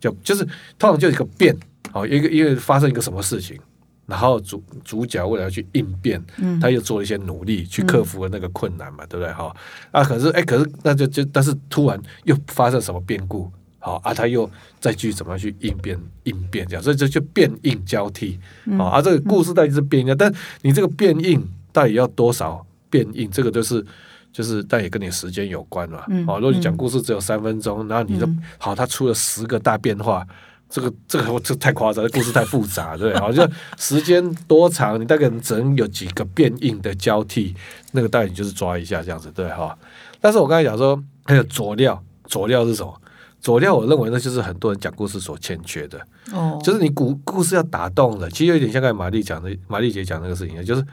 [0.00, 0.44] 就就是
[0.78, 1.56] 通常就一个变。
[1.92, 3.58] 好，一个因为发生一个什么事情，
[4.04, 9.32] 然后主主角为了要去应变，嗯，他又做了一些努力去克服了那个困难嘛，对不对？
[9.32, 9.54] 哈，
[9.92, 13.50] 啊，可是哎，可是那就就但是突然又发生什么变故，
[13.86, 18.36] 好啊，他又再去怎么样去应变应变这样，所以这就变应交替，
[18.76, 21.40] 啊，啊，这个故事到底是变应，但你这个变应
[21.72, 23.86] 到底要多少变应，这个就是
[24.32, 30.26] 就是但也跟你时间有关嘛，嗯，如果你讲故事只有三分钟，然后你就好，他出了十个大变化。
[30.68, 37.54] 这个这个这太夸张，故事太复杂，对，好像时间多长，你大概只能有几个变应的交替，
[37.92, 39.78] 那个大概你就是抓一下这样子，对哈。
[40.20, 43.00] 但是我刚才讲说还有佐料，佐料是什么？
[43.40, 46.00] 佐料我认为那就是很多人讲故事所欠缺的，
[46.32, 50.84] 哦，就是你故故事要打动的，其实有点像刚才玛丽讲的，玛丽姐讲那个事情，就是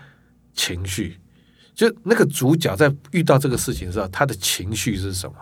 [0.53, 1.17] 情绪，
[1.73, 5.35] 就那个主角在遇到这个事情的时候，他的情绪是什么？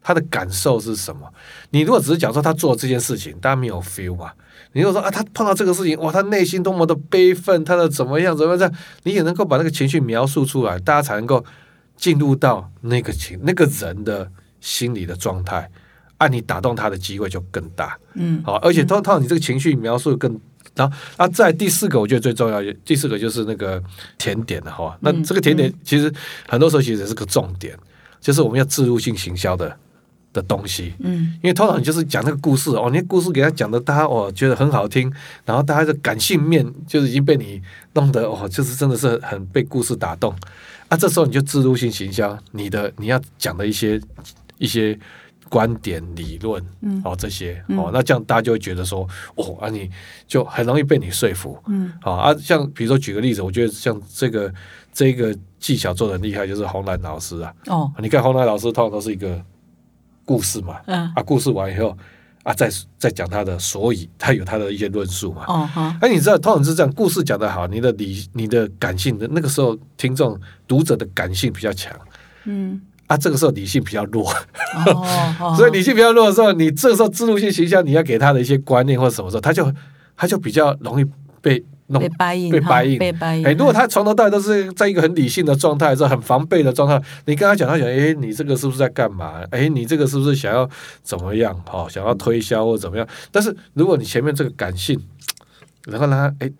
[0.00, 1.30] 他的感受是什么？
[1.70, 4.32] 你如果只是讲说他做这件事情，大家没有 feel 嘛？
[4.72, 8.72] 你如果说啊，他碰到这个事情，哇，他内心多么的悲愤，他的怎么样怎么样？
[9.02, 11.44] 你也能够把那个情绪描述出来，大家才能够
[11.96, 14.30] 进入到那个情那个人的
[14.60, 15.68] 心理的状态，
[16.18, 17.98] 按你打动他的机会就更大。
[18.14, 20.38] 嗯，好，而且通常你这个情绪描述更，
[20.74, 23.82] 然后啊，在第四个，我觉得最重要，第四个就是那个
[24.18, 24.96] 甜点了哈。
[25.00, 26.12] 那这个甜点其实
[26.46, 27.76] 很多时候其实是个重点，
[28.20, 29.76] 就是我们要植入性行销的。
[30.30, 35.10] 的东西，嗯，因为通常就是讲那个故事哦，你故事给他讲的，大家哦觉得很好听，
[35.46, 37.60] 然后大家的感性面就是已经被你
[37.94, 40.32] 弄得哦，就是真的是很被故事打动
[40.88, 40.96] 啊。
[40.98, 43.98] 这时候你就自入性行销，你的你要讲的一些
[44.58, 44.96] 一些
[45.48, 49.90] 观点理论，嗯，哦这些哦，那这样大家就会觉得说哦啊，你
[50.26, 54.52] 就很容易被你说服，嗯，啊啊，像比如说举个例子，我觉得像这个
[54.92, 59.42] 这个技巧做的很厉害，就是红蓝老师啊，哦，你看红蓝老师通常都是一个。
[60.28, 61.96] 故事嘛，啊，故事完以后
[62.42, 65.42] 啊，再再讲他的所以，他有他的一些论述嘛。
[65.48, 65.96] 哦，哈。
[66.02, 71.98] 哎，你知道，通常是这样，故事讲得好，你的理、你的感性的那个时候，听众读者的感性比较强。
[72.44, 72.78] 嗯。
[73.08, 74.32] 啊，这个时候理性比较弱。
[74.86, 75.52] 哦。
[75.58, 79.70] 所以理性比较弱的时候，你这个时候自入性形象，你要给他的一些观念或者什么时候，他就
[80.16, 81.04] 他就比较容易
[81.42, 81.64] 被。
[81.98, 83.46] 被掰硬，被掰硬，被掰硬。
[83.46, 89.40] 哎，如果他从头到尾都是在一个很理性的状态，是很防备的状态，你跟他讲，他讲，哎，你这个是不是在干嘛？
[89.50, 90.68] 哎，你这个是不是想要
[91.02, 91.58] 怎么样？
[91.64, 93.08] 哈，想要推销或怎么样？
[93.32, 95.00] 但是如果你前面这个感性，
[95.86, 96.50] 然后让他哎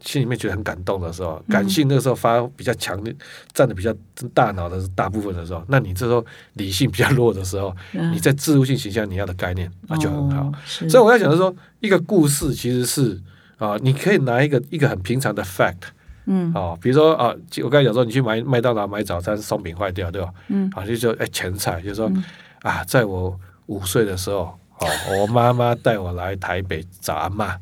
[0.00, 3.14] 心里面觉得很感动的时候，感性那个时候发比较强的，
[3.52, 3.94] 占的比较
[4.32, 7.74] 大脑的大部分的时候，那你这时候理性比较弱的时候，
[8.12, 10.52] 你在自入性形象你要的概念那就很好。
[10.66, 13.20] 所以我要讲的说，一个故事其实是。
[13.58, 15.88] 啊，你可以拿一个一个很平常的 fact，
[16.26, 20.30] 嗯，啊，比如说啊，我刚才讲说，你去买麦当劳买早餐，松饼坏掉，对吧？
[20.48, 22.12] 嗯，啊，就说哎，前菜就说
[22.60, 24.40] 啊，在我五岁的时候，
[24.78, 24.86] 哦，
[25.22, 27.58] 我妈妈带我来台北找阿妈，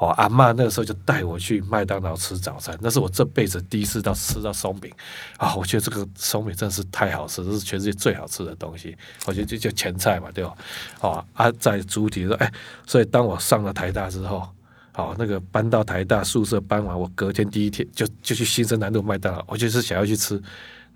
[0.00, 4.90] 哦，阿妈那个时候就带我去麦当劳吃早餐，那是我这辈子第一次到吃到松饼，
[5.36, 10.54] 啊，我觉得这个松饼真是太好吃，这是全世界最好吃的东西，我觉得就叫前菜嘛，对吧？
[11.00, 12.50] 哦，啊，在主体说，哎，
[12.86, 14.48] 所以当我上了台大之后。
[14.92, 20.38] 好，那个搬到台大宿舍搬完，我隔天第一天就就去新生南路麦当劳，我就是想要去吃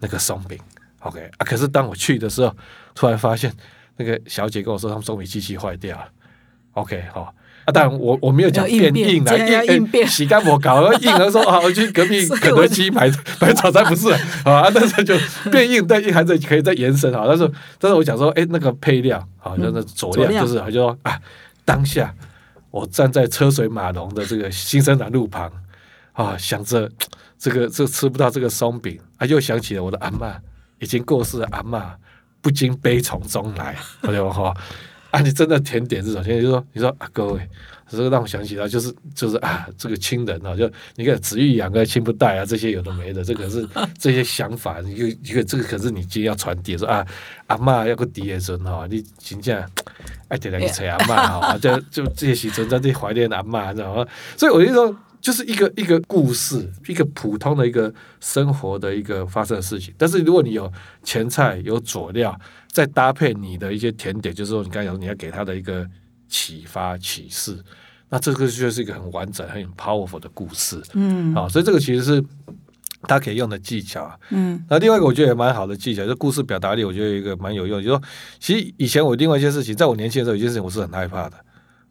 [0.01, 0.59] 那个松饼。
[0.99, 2.55] OK 啊，可是当我去的时候，
[2.93, 3.55] 突然发现
[3.97, 6.09] 那个小姐跟我说，他们松饼机器坏掉了。
[6.73, 7.33] OK 好
[7.65, 14.11] 啊，当然我我没有讲变硬的，硬变洗干我搞了硬了说 啊，我去隔壁肯德基买 买早餐不是
[14.45, 15.15] 啊，但是就
[15.51, 17.25] 变硬，但硬还是可以再延伸啊。
[17.27, 21.19] 但是但是我讲说，哎，那个配料啊，那个佐料就是就说啊，
[21.65, 22.15] 当下。
[22.71, 25.49] 我站在车水马龙的这个新生南路旁，
[26.13, 26.91] 啊，想着
[27.39, 30.35] 这个这吃不到这个松饼，啊，又想起了我的阿妈
[30.81, 31.95] 已经过世的阿妈，
[32.41, 34.53] 不禁悲从中来，我就哈，
[35.15, 37.41] 啊，你真的甜点这种，现在就说，你说啊，各位。
[37.87, 43.65] 这个让我想起来，就是就是啊，这个亲人啊，就你看子欲养而亲不待啊，这些有的没的，这个是
[43.97, 47.07] 这些想法，一个一个这个可是你今天要传递说啊，
[47.47, 49.65] 阿妈要个第二孙哈，你真正
[50.27, 54.05] 爱点来去找阿妈哈， 就就这些时阵在这怀念阿妈，知道吗？
[54.37, 59.95] 所以我就说，就是一个一个故事，一个普通的一个生活的一个发生的事情。
[59.97, 60.71] 但是如果你有
[61.03, 62.39] 前菜、有佐料，
[62.71, 65.89] 再搭配你的一些甜点，就是说你刚才讲你要给他的一个
[66.29, 67.59] 启发启示，
[68.11, 70.79] 那这个就是一个很完整、很 powerful 的故事。
[70.93, 72.23] 嗯，好，所以这个其实是。
[73.07, 77.83] 他可以用的技巧，嗯，那另外一个我觉得也蛮好的技巧，就故事表达力，我觉得有一个蛮有用。
[77.83, 78.03] 就说，
[78.41, 81.37] 其实以前我另外一件事情，在我年轻的时候，有件事情我是很害怕的，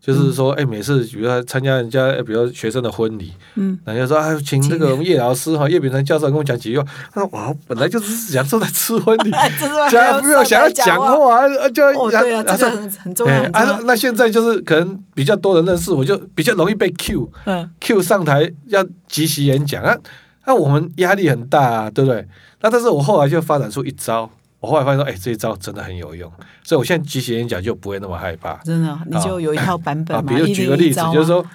[0.06, 6.86] 就是说，哎，每次比如说参加人家，比如学生的婚礼，嗯，人家说，哎，请那个叶老师哈，叶秉成教授跟我讲几句话。
[7.14, 9.32] 他说，我，本来就是想说在吃婚礼，
[9.90, 13.44] 想没有想要讲话，就啊，这个很很重要。
[13.54, 19.96] 啊，那现在就是可能比较多人认识，我就比较容易被 Q，嗯，Q 上台要即席演讲啊。
[20.46, 22.28] 那我们压力很大，啊，对不对？
[22.62, 24.30] 那但是我后来就发展出一招，
[24.64, 26.32] 我后来发现说，哎，这一招真的很有用，
[26.64, 28.54] 所以我现在即席演讲就不会那么害怕。
[28.64, 30.32] 真的，你就有一套版本嘛？
[30.32, 31.46] 比如举个例子，就是说，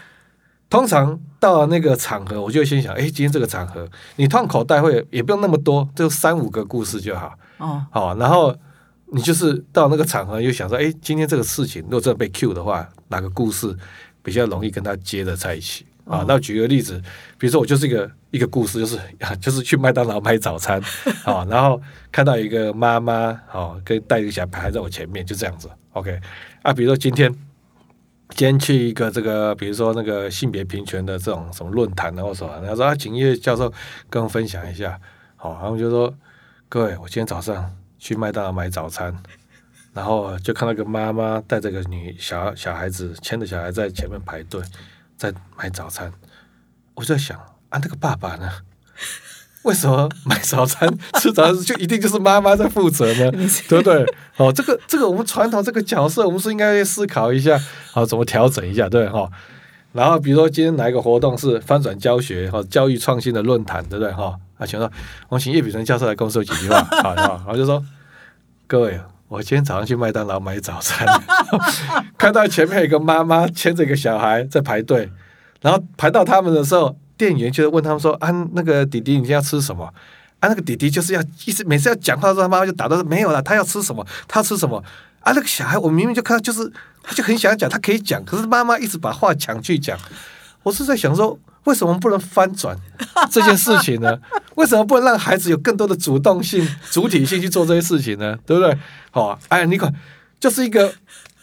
[0.68, 7.33] 通常到了那个场合，我就先想，哎，今天这个场合，你放口袋会也不用那么多，就三五个故事就好。
[7.57, 8.55] 哦，好，然后
[9.07, 13.75] 你就是到那个场合又想说，哎，今天这个事情如果真的被 Q 的话，哪个故事
[14.23, 15.87] 比较容易跟他接的在一起？
[16.09, 17.01] 啊，那举个例子，
[17.38, 18.99] 比如说我就是一个一个故事，就是
[19.40, 20.81] 就是去麦当劳买早餐，
[21.25, 26.18] 啊， 然后看到一个妈妈，哦，跟带一个小孩在我前面，就这样子，OK，
[26.62, 27.31] 啊，比如说今天
[28.31, 33.71] 今天去一个这个，比如说那个性别平权的这种什么论坛，然后说，然后说啊，请叶教授
[34.09, 34.99] 跟我分享一下，
[35.37, 36.12] 好，然后就说
[36.71, 39.14] 各位，我今天早上去麦当劳买早餐，
[39.92, 44.62] 然后就看到一个妈妈带着个女小小孩子牵着小孩在前面排队。
[45.19, 46.13] 在买早餐，
[46.95, 47.37] 我就在想
[47.71, 48.49] 啊，那个爸爸呢？
[49.65, 50.89] 为什么买早餐
[51.21, 53.31] 吃早餐就一定就是妈妈在负责呢？
[53.69, 54.07] 对不对？
[54.37, 59.29] 哦，这个这个我们传统这个角色，我们是应该思考一下，好怎么调整一下，对哈？
[59.93, 64.39] 然后比如说今天哪一个活动是翻转教学和教育创新的论坛，对不对哈？
[64.57, 64.91] 啊，请说，
[65.29, 67.85] 我请叶秉成教授来跟我说几句话，好，然后就说
[68.69, 69.01] 各位。
[69.29, 71.07] 我今天早上去麦当劳买早餐，
[72.19, 75.11] 看到前面有个妈妈牵着一个小孩在排队，
[75.61, 79.85] 然后排到他们的时候，店员就问他们说：“啊，那个弟弟，你今天要吃什么？”
[80.41, 84.07] 啊，那个弟弟就是要一直每次要讲话的时候，他妈妈就打断说：“没有了，他要吃什么？
[84.27, 84.83] 他吃什么？”
[85.21, 89.99] 啊，那个小孩我明明就看到，就是他就很想讲，他可以讲，可是妈妈一直把话抢去讲。
[90.63, 91.39] 我是在想说。
[91.65, 92.75] 为什么不能翻转
[93.31, 94.19] 这件事情呢？
[94.57, 98.35] 为什么不能让孩子有更多的主动性、主体性去做这些事情呢？
[98.47, 98.75] 对不对？
[99.11, 99.93] 好，哎，你看，
[100.41, 100.91] 就是一个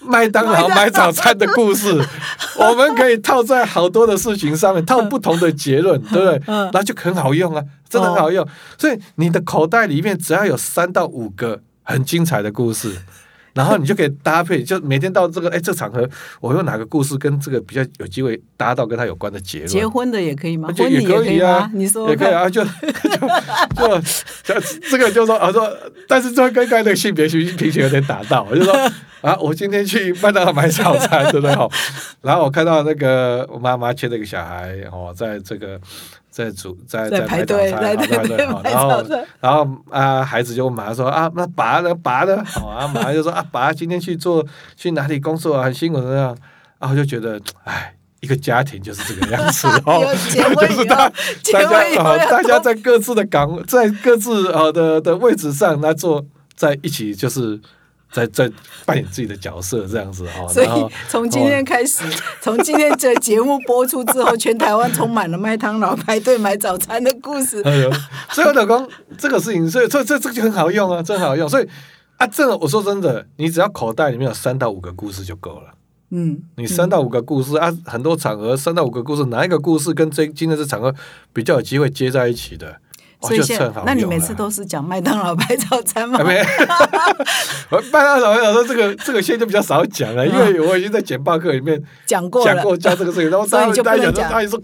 [0.08, 1.90] 麦当劳买早餐的故事，
[2.58, 6.70] 我们可以套在好多的事情上面，套不同的结论，对不对？
[6.74, 8.48] 那就很好用啊，真的很好用。
[8.78, 12.96] 所以你的口袋里面只要有三到五个很精彩的故事。
[13.56, 16.08] 然后你就可以搭配，就每天到这个哎这场合，
[16.42, 19.70] 我用哪个故事跟这个比较有机会搭到跟他有关的结论？
[19.70, 20.70] 结婚的也可以吗？
[20.78, 22.62] 婚礼也可以啊，你说也可以啊，就
[23.74, 24.00] 就
[24.44, 24.60] 就
[24.92, 25.72] 这个就说啊说，
[26.06, 28.74] 但是这跟刚才那个性别平平权有点打到，我就说
[29.22, 31.56] 啊，我今天去麦当劳买早餐，对不对？
[31.56, 31.68] 哈，
[32.22, 35.80] 然后我看到那个我妈妈牵那个小孩哦，在这个。
[36.36, 39.02] 在煮在在排队在排队，然后
[39.40, 41.96] 然后啊，孩子就马上说啊，那爸呢？
[41.96, 42.44] 爸呢？
[42.44, 44.46] 好啊，马上就说啊，爸今天去做
[44.76, 45.64] 去哪里工作啊？
[45.64, 46.38] 很辛苦的样，
[46.78, 51.10] 然后就觉得哎，一个家庭就是这个样子哦 就是大
[51.54, 57.62] 大家啊，大家在各自的岗，在各自呃的的位置上来做在一起，就是。
[58.12, 58.50] 在 在
[58.86, 60.68] 扮演自己的角色这样子哈，所以
[61.10, 62.04] 从今天开始，
[62.42, 67.62] 从今天这节目播出之后，全台湾充满了麦当劳排队买早餐的故事。
[67.64, 67.92] 哎呦，
[68.30, 68.88] 所以老公
[69.18, 71.48] 这个事情，所以这这这就很好用啊，真好用。
[71.50, 71.68] 所以
[72.18, 75.74] 啊，这个我说真的，你只要口袋里面有三到五个故事就够了。
[76.12, 80.94] 嗯，你三到五个故事啊，很多场合三到五个故事，哪一个故事跟这今天这场合
[81.34, 82.80] 比较有机会接在一起的？
[83.22, 86.20] 所以现在，那你每次都是讲麦当劳拍早餐吗？
[86.24, 86.42] 没，
[87.92, 94.30] 麦当劳摆早餐这个这个现在就比较少讲了，因为我已经在简报课里面讲过讲过教这个事情，然后所以就大家讲。
[94.30, 94.60] 他说，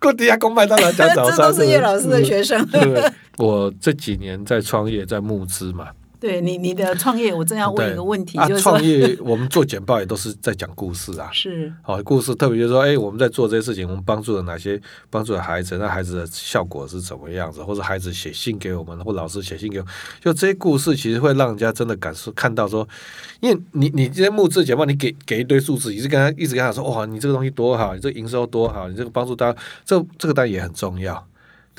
[0.00, 2.66] 过底下公麦当劳讲 早餐，这都是叶老师的学生。
[2.66, 3.04] 对，
[3.38, 5.88] 我这几年在创业，在募资嘛。
[6.20, 11.30] 对你，你的创业，我正要问一个问题，就是创业，我们做简报也都是在讲故事啊。
[11.32, 19.86] 是，好故事，特别就是说，哎，我们在做这些事情，我们帮助了哪些，帮助了孩子，那孩子的效果是怎么样子，或者孩子写信给我们，或老师写信给我，
[20.20, 22.86] 就这些故事，其实会让人家真的感受看到说，
[23.40, 31.26] 因为你你这些募资简报，你给给一堆数字，一直跟他一直跟他说，哇，你这个东西多好，你这营收多好，你这个帮助大家，这这个当然也很重要。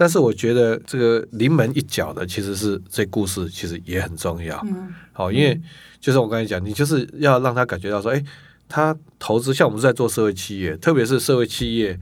[0.01, 4.59] 但是我觉得这个临门一脚的其实是这故事，其实也很重要。
[4.65, 5.61] 嗯，好，因为
[5.99, 8.23] 就是我刚才讲，你就是要让他感觉到说，哎，
[8.67, 11.99] 他投资像我们在做社会企业，特别是社会企业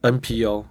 [0.00, 0.64] ，NPO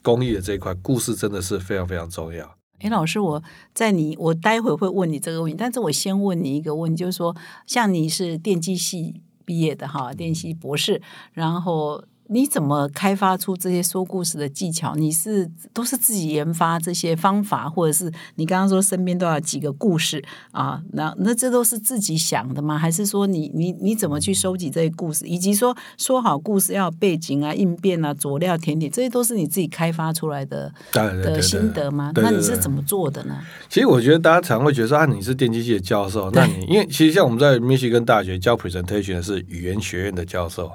[0.00, 2.54] 公益的这一块，故事真的是非常非常重要。
[2.78, 3.42] 哎，老师，我
[3.74, 7.34] 在你，我待会会问你这个问题，但是我先问你一个问题，就是说，
[7.66, 11.02] 像你是电机系毕业的哈，电机博士，
[11.32, 12.04] 然后。
[12.28, 14.94] 你怎么开发出这些说故事的技巧？
[14.96, 20.82] 你是都是自己研发这些方法，或者是你刚刚说身边都要几个故事啊？
[20.92, 22.76] 那那这都是自己想的吗？
[22.76, 25.24] 还是说你你你怎么去收集这些故事？
[25.26, 32.12] 以及说说好故事要背景啊、应变啊、佐料、甜点，这些都是你自己开发出来的的心得吗？
[32.16, 33.38] 那你是怎么做的呢？
[33.68, 40.72] 其实我觉得大家常会觉得说啊，你是电机系的教授，那你因为其实像我们在密西根大学教 presentation 的是语言学院的教授。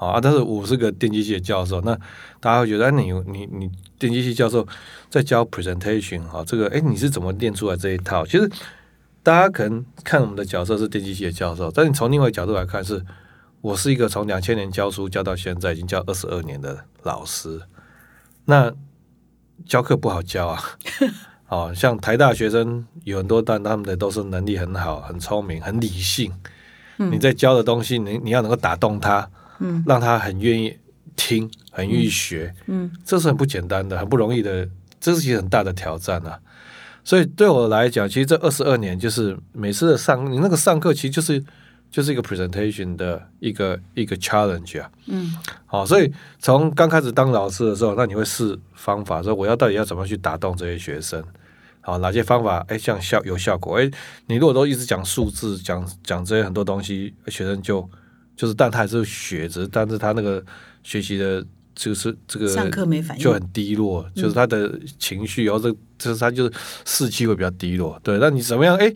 [0.00, 1.94] 啊，但是我是个电机系的教授，那
[2.40, 4.66] 大家会觉得，你你你电机系教授
[5.10, 8.24] 在教 presentation 啊，这个哎，你是怎么练出来这一套？
[8.24, 8.50] 其实
[9.22, 13.04] 大家可能看我们的角色是电机系的教授，但你从另外一个角度来看，是
[13.60, 17.60] 我是一个从两千年教书教到现在已经教二十二年的老师，
[18.46, 18.72] 那
[19.66, 20.62] 教课不好教啊。
[21.48, 26.32] 哦，像台大学生有很多，但他们的都是能力很好、很聪明、很理性。
[26.96, 29.28] 你在教的东西，你你要能够打动他。
[29.60, 30.76] 嗯，让他很愿意
[31.14, 36.38] 听，很愿意学，嗯，这是很不简单的，很不容易的，这是其实很大的挑战啊。
[37.04, 41.42] 所以对我来讲，其实这二十二年就是每次的上，你那个上课其实就是
[41.90, 45.34] 就是一个 presentation 的一个一个 challenge 啊，嗯，
[45.66, 51.22] 好，所以从刚开始当老师的时候，那你会试方法，说我要到底要怎么去打动这些学生，
[51.80, 53.90] 好，哪些方法哎像效有效果，哎，
[54.26, 57.88] 你如果都一直讲数字，讲讲这些很多东西，学生就。
[58.40, 60.42] 就是，但他还是学，着，但是他那个
[60.82, 66.52] 学习的，就是这个上课没反应，就很低落，就是他的情绪，然后这，就是他就是
[66.86, 68.00] 士气会比较低落。
[68.02, 68.74] 对，那你怎么样？
[68.78, 68.90] 哎，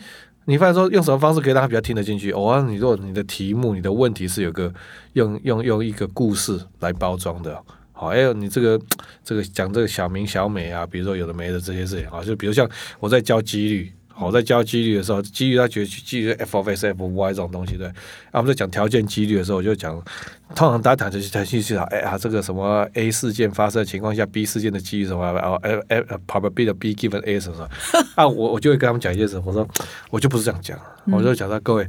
[0.46, 2.32] 你发现说用什么方式可以让他比较听得进去？
[2.32, 4.72] 哦，你如果你的题目、你的问题是有个
[5.12, 7.54] 用用用一个故事来包装的，
[7.92, 8.80] 好，还有你这个
[9.22, 12.66] 这个讲这个小明小美啊，比如说有的没的这些事情啊，就比如像
[12.98, 13.92] 我在教几率。
[14.18, 17.86] 我在教几率的时候，几率他觉得几率 f of x f y 这种东西对。
[17.86, 17.94] 啊，
[18.34, 19.94] 我们在讲条件几率的时候，我就讲，
[20.54, 27.68] 通常大家谈这些谈信息啊，哎呀，这个什么 A 事件发生的情况下，B 事件的几率什么啊，哎哎，probability B given A 什么什么
[28.14, 29.68] 啊，我我就会跟他们讲一些什么，我说
[30.10, 31.88] 我就不是这样讲，我就讲到各位，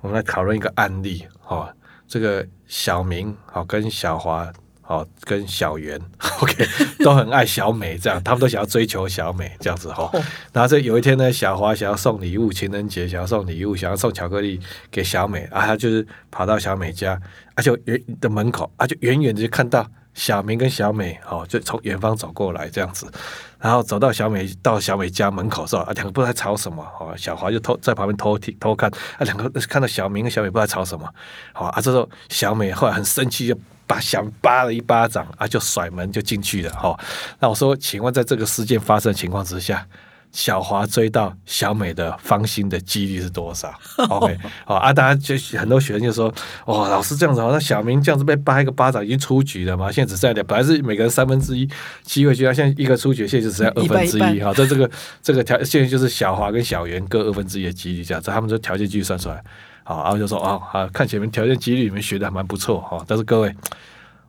[0.00, 1.70] 我们来讨论一个案例，哈，
[2.08, 4.50] 这个小明好跟小华。
[4.86, 6.00] 哦，跟小圆
[6.40, 6.64] ，OK，
[7.02, 10.08] 都很爱小美，这样他们都想要追求小美这样子哈。
[10.52, 17.20] 然后这有一天呢，小华想要送礼物，情人节想要送礼物，想要送巧克力给小美啊，他就是跑到小美家，
[17.56, 19.84] 而且远的门口，啊就远远的就看到
[20.14, 23.10] 小明跟小美哦，就从远方走过来这样子，
[23.58, 31.12] 然后走到小美到小美家门口时候啊，两个不知道在吵什么，哦，小华就偷在旁边偷听偷看，啊两个看到小明跟小美不知道吵什么，
[31.52, 33.58] 好啊这时候小美后来很生气就。
[33.86, 36.98] 把想扒了一巴掌啊，就甩门就进去了哈。
[37.38, 39.86] 那我说，请问在这个事件发生的情况之下，
[40.32, 43.72] 小华追到小美的芳心的几率是多少？
[44.10, 46.26] OK，好啊，大家就很多学生就说，
[46.66, 49.90] 哦，老师这样子，那小明这样子被扒一个巴掌已经出局了嘛？
[49.90, 51.66] 现在只剩下本来是每个人三分之一
[52.02, 54.52] 机会，就要现在一个出局，现在就只剩二分之一哈。
[54.52, 54.90] 在这个
[55.22, 59.42] 这个条现在就是小华跟小圆各二分之一的几率这样，子，他们这条件继续算出来。
[59.86, 63.00] 好，然后就说啊，好，看前面条件几率你们学的还蛮不错哈。
[63.06, 63.54] 但是各位，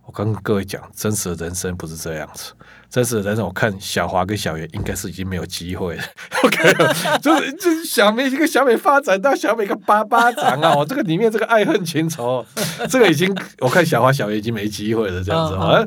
[0.05, 2.53] 我跟各位讲，真实的人生不是这样子。
[2.91, 6.03] 真实的人生，我看小华跟小圆应该是已经没有机会了。
[6.43, 6.74] OK，
[7.20, 12.45] 就是就是小美一个小美发展到小美个巴巴掌啊，我这个里面这个爱恨情仇，
[12.88, 15.84] 这个已经我看小华小圆已经没机会了这样子啊。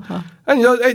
[0.47, 0.93] 那你说，哎，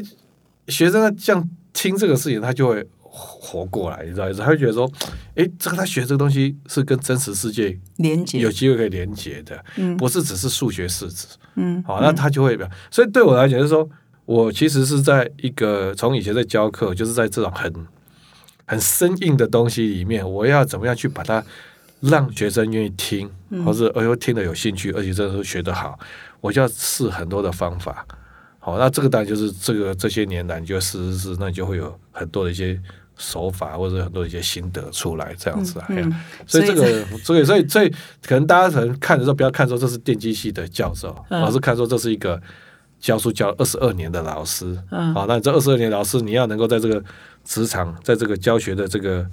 [0.67, 2.86] 学生这样听这个事情，他就会。
[3.18, 4.41] 活过来，你知道意思？
[4.41, 4.91] 他会觉得说，
[5.36, 13.89] 哎，这个他学这个东西是跟真实世界连接，有机会可以连接的，嗯，不是只是数学式子，嗯，好，那他就会表，所以对我来讲，就是说
[14.26, 17.74] 我其实是在一个从以前在教课，就是在这种很
[18.66, 21.41] 很生硬的东西里面，我要怎么样去把它
[22.01, 23.32] 让学生愿意听，
[23.66, 25.97] 或者哎呦听得有兴趣，而且这时候学得好，
[26.41, 28.05] 我就要试很多的方法。
[28.59, 32.78] 好，那这个当然就是这个这些年来你就试试试，那就会有很多的一些。
[33.18, 35.88] 手法或者很多一些心得出来这样子啊，
[36.45, 37.89] 所以这个所以所以所以
[38.24, 42.41] 可能大家可能看的时候不要看说这是电机系的教授，而是看说这是一个
[42.99, 44.78] 教书教二十二年的老师。
[45.13, 47.01] 好，那这二十二年老师你要能够在这个
[47.43, 49.26] 职场，在这个教学的这个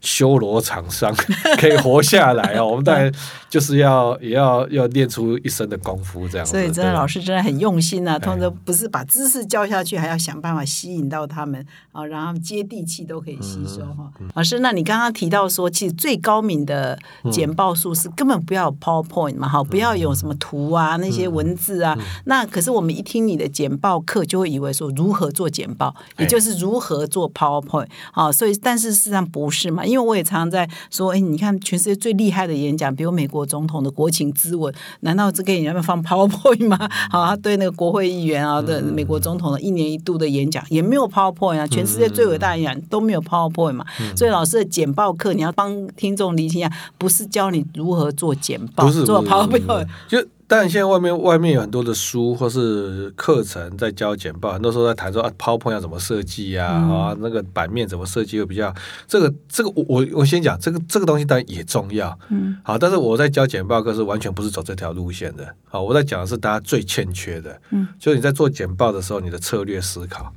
[0.00, 1.14] 修罗场上
[1.58, 2.66] 可以活下来哦。
[2.70, 3.12] 我们当然
[3.48, 6.46] 就是要也要要练出一身的功夫这样。
[6.46, 14.10] 所以真的老师真的很用心啊，通常不是把知识教下去，还要想办法吸引到他们啊，让他们接地气都可以吸收哈。
[14.34, 16.98] 老师，那你刚刚提到说，其实最高明的
[17.30, 21.98] 简报术是根本不要 PowerPoint 嘛，哈，不要有什么图啊那些文字啊。
[22.24, 28.30] 那可是我们一听你的简报课，就会以为说如何做简报，也就是如何做 PowerPoint 啊。
[28.30, 36.78] 所以，但是事实上不是嘛，因为我也常常在说，哎，你看全世界最厉害的演讲，比如美国总统的国情咨文，难道这个你那边放 PowerPoint 吗？
[37.10, 43.84] 好，他对那个国会议员啊的美国总统的一年一度的演讲也没有 PowerPoint 啊，全世界最伟大演讲都没有 PowerPoint 嘛。
[44.16, 49.86] 所以老师的简报课，你要帮听众理清一下，不是教你如何做简报，做 PowerPoint。
[50.08, 58.74] 就但现在外面外面有很多的书或是课程在教简报，很多时候在谈说啊，PowerPoint 要怎么设计呀，啊，那个版面怎么设计会比较
[59.06, 70.32] 这个这个我我我先讲这个这个东西当然也重要，嗯，好，但是我在教简报课是完全不是走这条路线的，好，我在讲的是大家最欠缺的，嗯，就是你在做简报的时候，你的策略思考，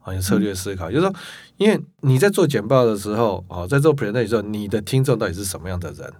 [0.00, 1.14] 啊，你策略思考，就是说，
[1.56, 6.12] 因为你在做简报的时候，哦，在做 presentation 的时候，你的听众到底是什么样的人？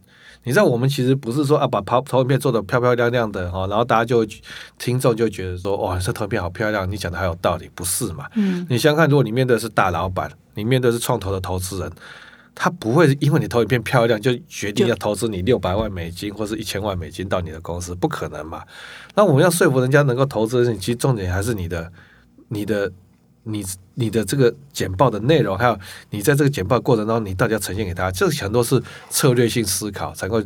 [0.44, 4.26] 你知道我们其实不是说啊，把投投影片做的漂漂亮亮的哈，然后大家就
[4.78, 8.26] 听众就觉得说哇，这投影片好漂亮，你讲的还有道理，不是嘛？
[8.34, 11.92] 嗯，你想想看，如果你面对的是大老板，你面对是创投的投资人，
[12.54, 18.62] 他不会因为你投影片漂亮就决定要投资你六百万美金或是一千万美金到你的公司，不可能嘛？
[19.14, 21.92] 那我们要说服人家能够投资，其实重点还是你的
[22.48, 22.90] 你的。
[23.44, 23.64] 你
[23.94, 25.78] 你的这个简报的内容，还有
[26.10, 30.44] 你在这个简报过程当中，你到底要呈现给他，这很多是策略性思考才会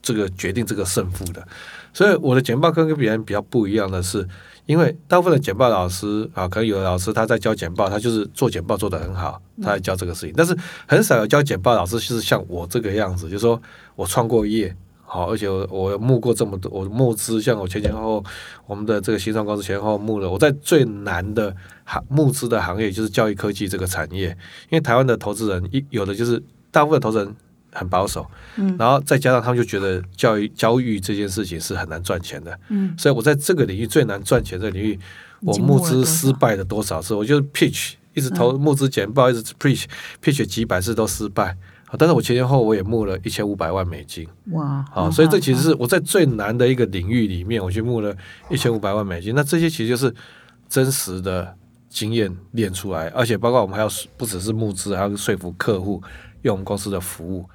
[0.00, 1.46] 这个决定这个胜负的。
[1.92, 4.28] 所以我的简报跟跟别人比较不一样的是，
[4.66, 13.60] 因为大部分的简报老师啊，可能有的老师他在教简报，他就是做简报做得很好，他在教这个事情，但是很少有教简报老师是像我这个样子，就是说
[13.94, 14.76] 我创过业。
[15.08, 18.24] 好，而且我我募过这么多，我募资像我前前后后，
[18.66, 21.54] 我们的这个新创公司前后募了，我在最难的
[21.84, 24.30] 行募资的行业就是教育科技这个产业，
[24.68, 26.42] 因为台湾的投资人一有的就是
[26.72, 27.36] 大部分投资人
[27.72, 34.98] 很保守，嗯，然后再加上他们就觉得教育教育这件事情是很难赚钱的，嗯，所以我在这个领域最难赚钱的领域，
[35.42, 39.84] 我募资失败了多少次，我就 pitch 一直投募资简报，一直 pitch
[40.20, 41.56] pitch 几百次都失败。
[41.98, 44.84] 但是我前前后我也募了一千五百万美金，哇！
[44.90, 48.14] 好，所以这其实是我在最难的一个领域里面，我去募了
[48.50, 49.34] 一千五百万美金。
[49.34, 50.14] 那这些其实就是
[50.68, 51.54] 真实的
[51.88, 56.02] 经验练出来，而且包括我们还要不只是募资，还要说服客户
[56.42, 57.48] 用我们公司的服务，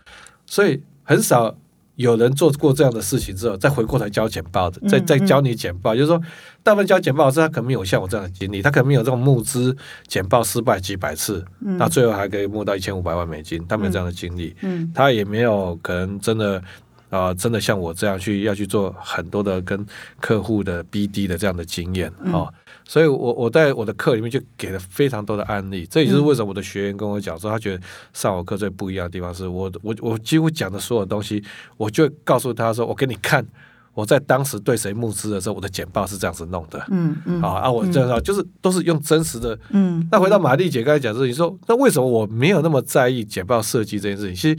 [0.45, 1.55] 所以很少。
[2.01, 6.21] 有人做过这样的事情之后，再回过头教简报的，再再教你简报，就是说，
[6.63, 9.75] 大部分教简报老师他可能没有像我这样的经历，他可能没有这种募资
[10.07, 14.55] 简报失败几百次，那最后还可以募到一千五百万美金，他没有这样的经历，
[14.93, 16.61] 他也没有可能真的
[17.09, 19.85] 啊，真的像我这样去要去做很多的跟
[20.19, 22.49] 客户的 BD 的这样的经验啊。
[22.91, 27.81] 所以，我我在我的课里面就给了非常多的案例，这也就是为什么我的学员跟我讲说，他觉得
[28.11, 31.41] 上我课最不一样的地方是我我我几乎讲的所有东西，
[31.77, 33.47] 我就告诉他说，我给你看，
[33.93, 40.05] 我在当时对谁募资的时候，我的简报是这样子弄的，嗯嗯，啊啊，我这样就是都是用真实的，嗯。
[40.11, 44.35] 那回到玛丽姐刚才讲的事情说那为什么我没有那么在意简报设计这件事情？
[44.35, 44.57] 其实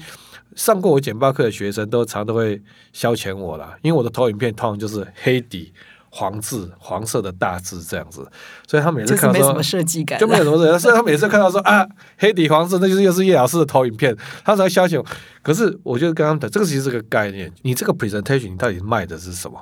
[0.56, 2.62] 上过我简报课的学生都常都会
[2.94, 5.70] 消遣我了，因为我的投影片通常就是黑底。
[6.14, 8.30] 黄字，黄色的大字这样子，
[8.68, 10.78] 所以他每次看到说，没什么设计感，就没有什么设计感。
[10.78, 11.88] 所以他每次看到说 啊，
[12.18, 15.02] 黑底黄字，那就是又是叶老师的投影片，他才相信。
[15.42, 19.58] 可是我觉得刚刚的这个其实是个概念，你这个 presentation 你到底卖的是什么？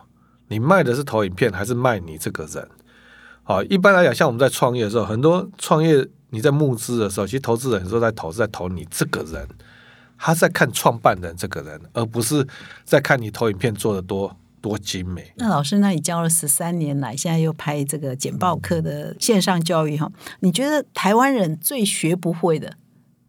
[0.49, 2.69] 你卖的是投影片，还是卖你这个人？
[3.45, 9.47] 好，一般来讲，像我们在创业的时候，很多创业你在募资的时候，其实投资人说在投是在投你这个人，
[10.19, 12.45] 他在看创办人这个人，而不是
[12.85, 14.37] 在看你投影片做的多。
[14.61, 15.33] 多精美！
[15.37, 20.11] 那老师，那你教了十三年来，现在又拍这个简报课的线上教育哈？
[20.41, 22.75] 你觉得台湾人最学不会的，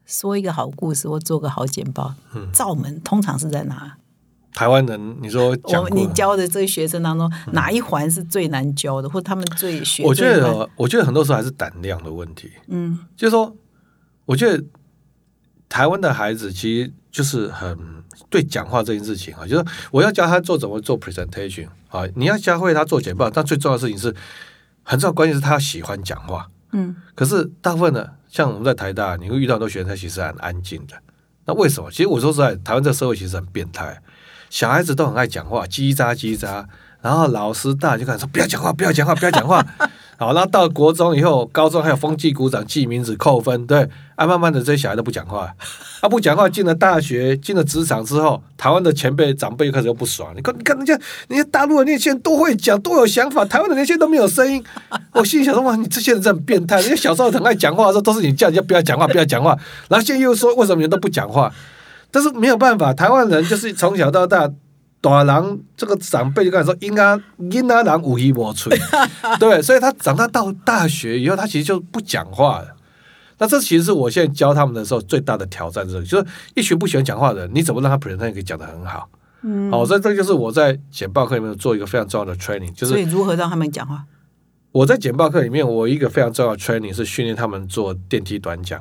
[0.05, 2.13] 说一个好故事或做个好简报，
[2.53, 3.97] 罩门通常是在哪？
[4.53, 10.03] 台湾人，你说我你教的这些学生当中，哪一环是最难教的，或他们最学？
[10.03, 12.51] 我觉得，我觉得很多时候还是胆量的问题。
[12.67, 13.55] 嗯，就是说，
[14.25, 14.61] 我觉得
[15.69, 17.77] 台湾的孩子其实就是很。
[18.29, 24.13] 对讲话这件事情啊，就是我要教他做怎么做 presentation 啊，你要教会他做简报，但最重要的事情是，
[24.83, 26.47] 很重要关键是他喜欢讲话。
[26.71, 30.95] 嗯，可是大部分的像我们在台大，你会遇到很多学生，他其实很安静的。
[31.45, 31.89] 那为什么？
[31.89, 34.01] 其实我说实在，台湾这个社会其实很变态，
[34.49, 36.65] 小孩子都很爱讲话，叽喳叽喳，
[37.01, 39.65] 然后老师大就开始说不要讲话，不要讲话，不要讲话。
[40.17, 45.51] 好，那到国中以后，高中还有风纪鼓掌、记名字、扣分，对，啊，慢慢的这些小孩都不讲话，
[45.99, 50.93] 啊，不讲话，进了大学，进了职场之后，台湾的前辈长辈又开始又不爽，你看，你看人家，
[51.27, 54.63] 人家大陆的那些人都会讲，都有想法，台湾的那些人都没有声音。
[55.13, 59.57] 我心里想说，哇，你这些人真很变态，人家小时候很爱讲话的时候，都是你叫人家不要讲话，不要讲话，
[59.89, 61.51] 然后现在又说为什么人都不讲话？
[62.11, 64.47] 但是没有办法，台湾人就是从小到大。
[65.01, 68.77] 大人这个长辈就跟他说：“应该应该人五一无吹。
[69.39, 72.67] ”对，所以他长大到大学以后，他其实就不讲话了。
[73.39, 79.09] 那这其实是我现在教他们的时候最大的挑战，就是就是一群不喜欢讲话的人，你怎么让他 present 可以讲的很好？
[79.41, 84.05] 嗯，好，所以这就是我在简报课里面做一个非常重要的 training，就是所以如何让他们讲话？
[84.71, 88.79] 我在简报课里面，我一个非常重要的 training 是训练他们做电梯短讲。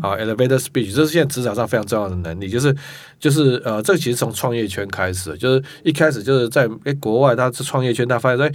[0.00, 2.74] 啊，elevator speech，这是现在职场上非常重要的能力，就是
[3.18, 8.52] 就是呃，这其实从创业圈开始，就是一开始就是在诶国外，他是创业圈，他发现哎。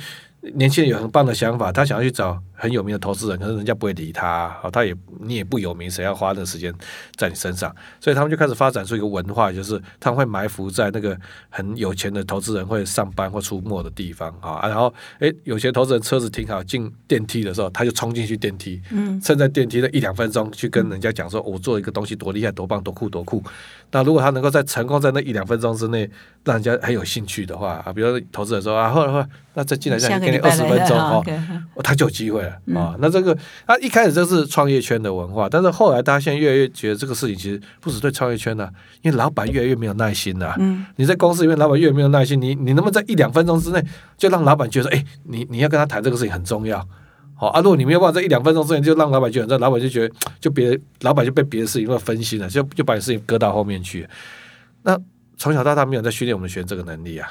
[0.54, 6.74] 年轻人有很棒的想法，他想要去找很有名的投资人，可是人家不会理他，好，他也你也不有名，谁要花那时间
[7.16, 7.74] 在你身上？
[8.02, 11.18] 所以他们就开始发展出一个文化，就是他们会埋伏在那个
[11.50, 23.42] 很有钱的投资人会上班或出没的地方啊，然后诶，有钱投资人车子停好进电梯的时候，他就冲进去电梯，嗯，趁在电梯的一两分钟去跟人家讲说，我做一个东西多厉害、多棒、多酷、多酷。
[23.92, 26.08] 那如果他能够在成功在那一两分钟之内
[26.44, 31.24] 让人家很有兴趣的话啊，比如说投资人说啊，后来后来那再进来再给你二十分钟哦，
[31.84, 32.96] 他就有机会了啊。
[33.00, 38.70] 那这个他一开始这是创业圈的文化，但是后来大家现在越来越觉得这个事情其实不止对创业圈呢，
[39.02, 40.56] 因为老板越来越没有耐心了。
[40.60, 43.84] 嗯，你在公司里面，老板越没有耐心，你你能不能在一两分钟之内
[44.18, 46.86] 就让老板觉得，哎，你你要跟他谈这个事情很重要。
[47.36, 54.06] 好啊，如果你没有办法在一两分钟之内就让老板觉得，老板就觉得就别老板就被别的事情会分心了，就就把你事情搁到后面去。
[54.84, 55.00] 那
[55.38, 57.30] 从小到大没有在训练我们学这个能力啊，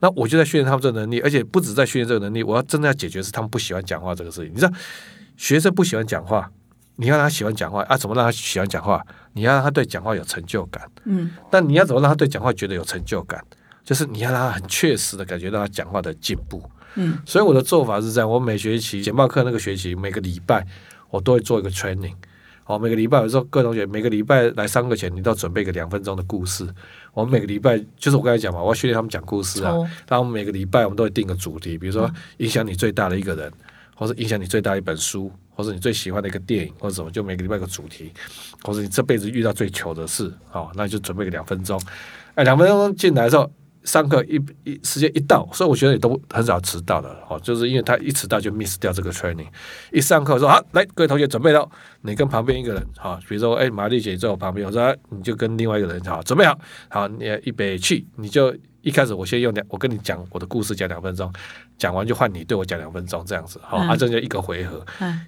[0.00, 4.52] 那我就在训练他们这个能力，而且不止在训练这个能力，我要真的要解决是他们不喜欢讲话这个事情。
[4.52, 4.72] 你知道，
[5.36, 6.50] 学生不喜欢讲话，
[6.96, 7.96] 你要让他喜欢讲话啊？
[7.96, 9.04] 怎么让他喜欢讲话？
[9.32, 10.88] 你要让他对讲话有成就感。
[11.04, 11.30] 嗯。
[11.50, 13.42] 但你要怎么让他对讲话觉得有成就感？
[13.84, 16.62] 就是你要让他很确实的感觉到他讲话的进步。
[16.94, 20.66] 嗯，所以我的做法是这样：我每学期简报课那个学期，每个礼拜
[21.10, 22.14] 我都会做一个 training。
[22.66, 26.66] 哦，每个礼拜有时候各同学每个礼拜来上课前，你都要准备个两分钟的故事。
[27.12, 29.74] 我们每个礼拜就是我刚才讲嘛，我要训练他们讲故事啊。
[30.08, 33.52] 然后每个礼拜我们都会定个主题，比如说影响你最大的一个人，
[33.94, 38.12] 或者影响你最大一本书，或者你最喜欢的一个电影，或者什么，就每个礼拜一个主题，
[38.62, 41.80] 或者你这辈子遇到最糗的事，好，那就准备个两分钟。
[42.34, 43.50] 哎，两分钟进来的时候。
[43.84, 49.46] 上课一一时间一到，所以我觉得也都很少迟到的哦，就是因为他一迟到就 miss 掉这个 training。
[49.92, 51.68] 一上课说好，来各位同学准备了，
[52.02, 56.58] 你跟旁边一个人好，比如说哎，玛丽姐在我旁边，我说你就跟另外一个人好，准备好，
[56.88, 61.32] 好，你预备去，你就一开始我先用两，我跟你讲我的故事讲两分钟，
[61.78, 64.84] 讲完就换你对我讲两分钟这样子，好，啊，这就一个回合，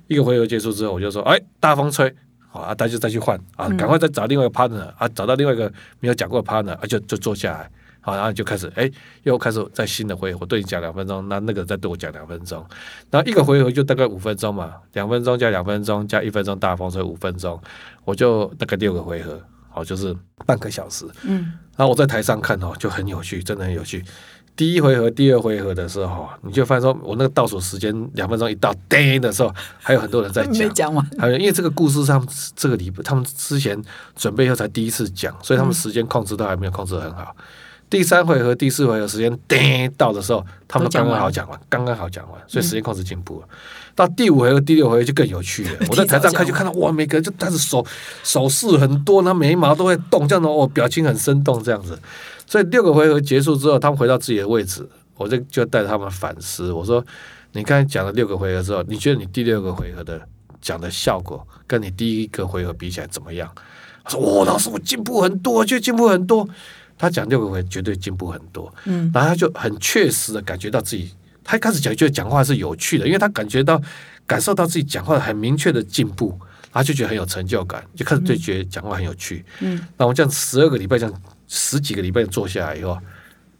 [0.06, 2.12] 一个回合结束之后，我就说哎，大风吹，
[2.48, 7.70] 好啊，大家再去换啊，赶快再找另外一个 partner 啊，找到另外一个没有讲过的 partner 啊，就就坐下来。
[8.00, 8.90] 好，然后就开始，哎，
[9.24, 12.64] 又开始在新的回合，我对你讲两分钟，那那个再对我讲两分钟，
[13.10, 17.60] 然后一个回合就大概五分钟嘛，两分钟加两分钟加一分钟大风吹五分钟，
[18.04, 21.04] 我就大概六个回合，好，就是半个小时。
[21.24, 24.02] 嗯，然后我在台上看哦，就很有趣，真的很有趣。
[24.56, 31.06] 第一回合、第二回合的时候，你就发现说我那个倒数时间两分钟一到，叮的时候，还有很多人在讲，没讲完。
[31.18, 33.80] 还有因为这个故事上这个礼他们之前
[34.16, 37.34] 准备后才第一次讲，所以他们时间控制都还没有控制很好。
[37.90, 43.48] 第三回合、第四回合时间叮到的时候，他们刚刚好讲完，刚刚好讲完，所以时间控制进步了。
[43.96, 45.70] 到第五回合、第六回合就更有趣了。
[45.90, 47.84] 我在台上看就看到哇，每个人就但是手
[48.22, 51.98] 手势很多，那眉毛都会动，这样的哦，表情很生动，这样子。
[52.46, 56.72] 所以六个回合结束之后，他们回到自己的位置，我就就带着他们反思。
[56.72, 57.04] 我说
[57.52, 60.20] ：“你刚才讲了六个回合之后，你觉得你第六个回合的
[60.60, 63.52] 讲的效果跟你第一个回合比起来怎么样？”
[64.04, 66.48] 他说：“哇，老师，我进步很多，就进步很多。”
[67.00, 71.10] 他讲六个回绝对进步很多，嗯，然后他就很确实的感觉到自己，
[71.42, 73.80] 他一开始讲觉得讲话是有趣的，因为他感觉到
[74.26, 76.38] 感受到自己讲话很明确的进步，
[76.70, 82.98] 他就觉得很有成就感，就开始对觉得讲话很有趣，嗯，那我这样十二个礼拜这样十几个礼拜做下来以后，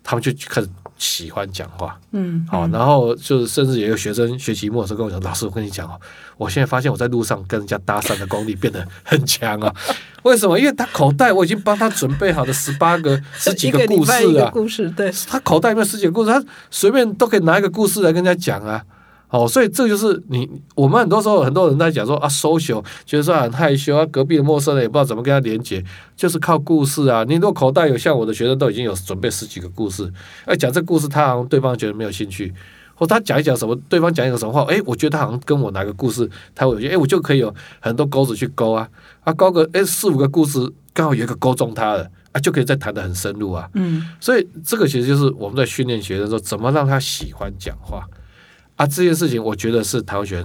[0.04, 0.68] 他们就开始。
[1.00, 5.98] 喜欢讲话，嗯，好，然后就是甚至也有学生学期末的时候跟我讲，老师，我跟你讲哦，
[6.36, 9.74] 我现在发现我在路上跟人家搭讪的功力变得很强啊。
[10.24, 10.58] 为什么？
[10.58, 18.84] 因为他口袋我已经帮他准备好的十八个、 十几个故事啊，故事对，他口袋里面十几个故事，他随便都可以拿一个故事来跟人家讲啊。
[19.30, 25.84] 哦，所以这就是你我们很多时候很多人在讲说啊，social，觉得说很害羞啊，隔壁的陌生人也不知道怎么跟他连接，
[26.16, 27.24] 就是靠故事啊。
[27.28, 30.12] 你如果口袋有像我的学生都已经有准备十几个故事，
[30.46, 32.52] 哎，讲这故事他好像对方觉得没有兴趣，
[32.96, 38.88] 或他讲一讲什么，对方讲一个什么话，哎，我觉得他好像跟我哪个故事他会有趣，哎，我就可以有很多钩子去勾啊，
[39.22, 40.58] 啊，勾个哎四五个故事，
[40.92, 43.68] 刚好有一个勾中他了，啊，就可以再谈得很深入啊。
[43.74, 48.04] 嗯，所以这个其实就是我们在训练学生说，怎么让他喜欢讲话
[48.80, 48.86] 啊。
[48.86, 50.44] 这件事情，我觉得是台湾学、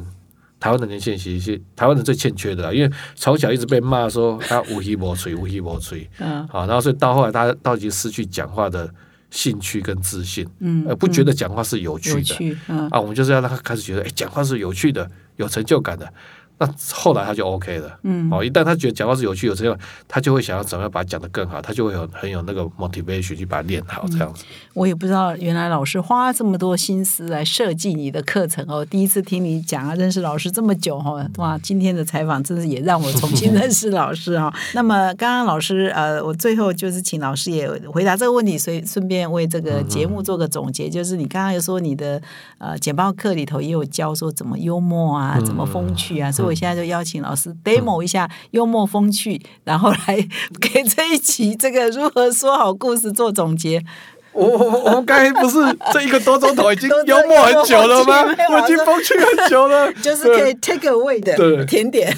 [0.60, 8.92] 台湾的年轻人其实台湾人最欠缺的啦，因为从小一直被骂说他无依无吹，无依无吹，嗯，好，然后所以到后来他到已经失去讲话的
[9.30, 12.56] 兴趣跟自信，嗯，呃，不觉得讲话是有趣的。
[12.68, 16.12] 嗯啊，我们就是要让他开始觉得，哎，讲话是有趣的，有成就感的。
[16.58, 18.00] 那后来他就 OK 了。
[18.04, 24.44] 嗯，哦，一旦他觉得讲话是有趣、有成就感，他就会想要怎么样把它讲得更好，他就会有很有那个 motivation 去把它练好，这样子。
[24.74, 28.86] 我也不知道原来老师花这么多心思来设计你的课程哦。
[28.86, 34.52] 第一次听你讲啊，认识老师这么久哈，哇，今天的采访真是也让我重新认识老师哦。
[34.74, 42.22] 那么刚刚老师呃，我最后就是请老师也回答这个问题，所以顺便为这个节目做个总结，就是你刚刚有说你的
[42.58, 50.28] 呃简报课里头也有教说怎么幽默啊，怎么风趣啊，所以我现在就邀请老师 demo 一下幽默风趣，然后来
[50.62, 53.84] 给这一期这个如何说好故事做总结。
[54.32, 55.58] 我我我们刚才不是
[55.94, 58.22] 这一个多钟头已经幽默很久了吗？
[58.52, 62.14] 我已经风趣很久了，就是可以 take away 的甜点。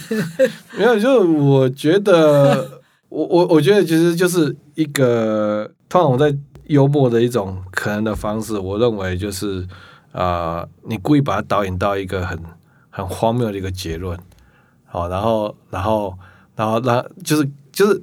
[0.75, 9.61] 没有，就是我觉得，我我我觉得其实就是一个，通常我在幽默的一种可能的方式，我认为就是
[10.11, 12.35] 啊、呃你故意把它导引到一个很
[12.97, 14.17] 很荒谬的一个结论，
[14.85, 16.17] 好，然后然后
[16.55, 18.01] 然后那就是就是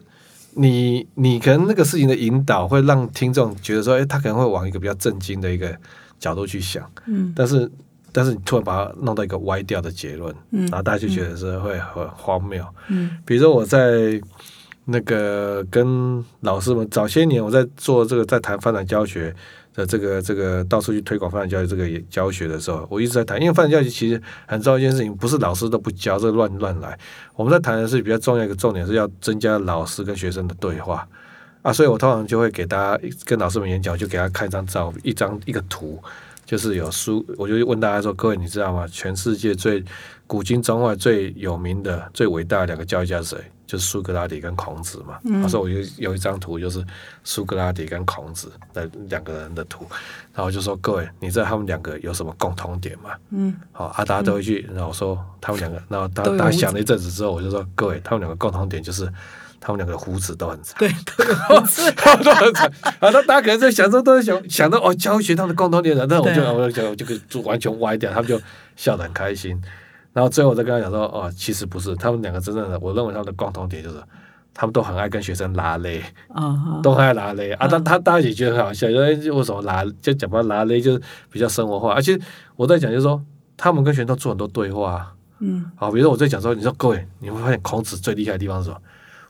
[0.52, 5.76] 你你可能那个事情的引导会让听众觉得说，哎，他可能会往一个比较震惊的一个
[6.20, 7.32] 角度去想，嗯。
[7.34, 7.68] 但是
[8.12, 12.64] 但是你突然把它弄到一个歪掉的结论，嗯然后大家就觉得是会很荒谬。
[12.88, 13.18] 嗯。
[13.26, 14.20] 比如说我在
[14.84, 19.34] 那个跟老师们早些年我在做这个在谈发展教学
[19.74, 26.98] 的这个这个到处去推广发展教育这个也教学的时候，我一直在谈，因为发展教育其实很重要一件事情，不是老师都不教，这乱乱来。
[27.34, 31.06] 我们在谈的是比较重要一个重点是要增加老师跟学生的对话
[31.62, 36.00] 啊，所以我通常就会给大家跟老师们演讲，就给他看一张照，一张一个图。
[36.46, 38.86] 就是有书，我就问大家说：各位，你知道吗？
[38.86, 39.82] 全世界最
[40.26, 43.38] 古今中外最有名的、最伟大的两个教育家是谁？
[43.66, 45.18] 就是苏格拉底跟孔子嘛。
[45.42, 46.84] 他说我有有一张图，就是
[47.22, 49.86] 苏格拉底跟孔子的两个人的图，
[50.32, 53.10] 然后我就说：各位，你知道他们两个有什么共同点吗？
[53.30, 59.10] 嗯，好啊，大家都会去，然后我说他们两个，然后大都有胡子大家想了一阵子之后，我就说：各位，他们两个共同点就是
[59.60, 60.78] 他们两个胡子都很长。
[60.78, 60.88] 对，
[61.48, 61.90] 胡子。
[62.22, 62.66] 都很长。
[63.00, 68.38] 啊，那大家可能在想说，都在想想到哦，教学他们的共同点了，那我就我就我就就完全歪掉，他们就
[68.76, 69.60] 笑得很开心。
[70.14, 73.96] 然后最后我再跟他讲说，哦，其实不是，他们两个真正的，我认为他们的共同点就是。
[74.56, 77.66] 他们都很爱跟学生拉勒，啊，都很爱拉勒啊！
[77.66, 82.16] 他他大家也觉得很好笑，因为为什么拉就讲到拉勒就是比较生活化，而且
[82.54, 83.20] 我在讲就是说，
[83.56, 88.76] 他们跟学生都做很多对话啊，嗯好，比如说我在讲说，你说各位，你会发现孔子最厉害的地方是什么？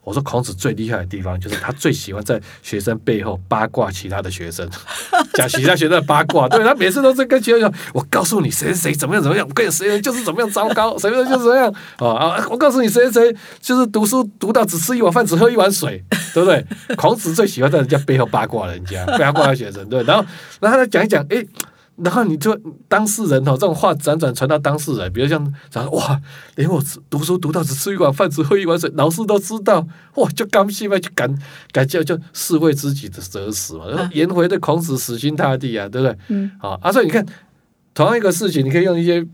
[0.05, 4.69] 我说孔子最厉害的地方就是他最喜欢在学生背后八卦其他的学生，
[5.35, 6.49] 讲其他学生的八卦。
[6.49, 12.47] 对他每次都是跟学生讲，我告诉你谁谁谁怎么样怎么样，我跟你谁谁就是怎么样糟糕，谁谁就是怎么样啊啊！
[12.51, 16.65] 我告诉你谁谁谁就是读书读到只吃一碗饭只喝一碗水，对不对？
[16.97, 20.03] 孔子最喜欢在人家背后八卦人家，八卦学生，对。
[20.05, 20.25] 然后
[20.61, 21.47] 然后他讲一讲，诶。
[21.97, 26.21] 然后你就当事人哦，这种话辗转传到当事人，比如像讲哇，
[26.57, 29.87] 连我读书读到只吃一碗饭，只喝一碗水，老师都知道，
[30.17, 31.33] 哇，就刚心嘛，就感
[31.71, 33.87] 感觉就士为知己的者死嘛。
[33.89, 36.19] 然后颜回对孔子死心塌地啊，对不对？
[36.29, 37.25] 嗯，好啊，所以你看，
[37.95, 39.25] 同样一个事情，你可以用一些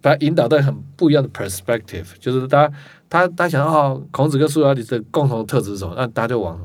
[0.00, 2.74] 把它引导到很不一样的 perspective，就是大家
[3.10, 5.92] 他他想哦，孔子跟苏格拉底的共同特质是什么？
[5.94, 6.58] 那大家就往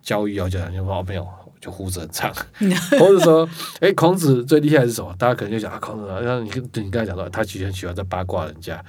[0.00, 1.26] 教育要讲，就说哦没有。
[1.60, 2.32] 就胡子很长，
[2.98, 3.48] 或者说，
[3.80, 5.14] 哎，孔子最厉害是什么？
[5.18, 6.50] 大家可能就讲啊，孔子，然后你
[6.80, 8.82] 你刚才讲到，他其实很喜欢在八卦人家，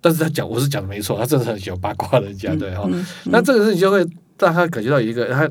[0.00, 4.04] 但是他讲我是讲的没错，他真的很喜欢八卦人家，对哈、嗯那这个事情就会
[4.38, 5.48] 让他感觉到一个他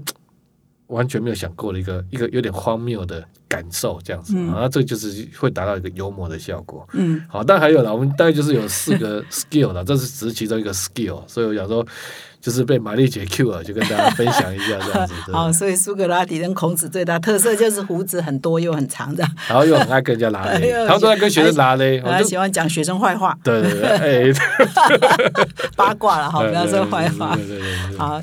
[0.88, 4.50] 完全没有想过的一个一个有点荒谬的感受，这样子，嗯。
[4.54, 6.88] 啊，那这就是会达到一个幽默的效果。
[6.94, 7.22] 嗯。
[7.28, 11.86] 好，但还有了，我们大概就是有四个 skill 了，这是只是其中一个 skill，所以我想说，
[12.40, 15.14] 就是被玛丽姐 Q 了，就跟大家分享一下这样子。
[15.26, 15.34] 对。
[15.34, 24.34] 好，所以苏格拉底跟孔子最大特色就是胡子很多又很长的，然后又很爱跟人家拉 哎勒，呦他们都在跟学生拉嘞，我他就喜欢讲学生坏话、对对对，哎，
[25.76, 27.36] 八卦了哈，不要说坏话。
[27.36, 28.22] 对对对对对，好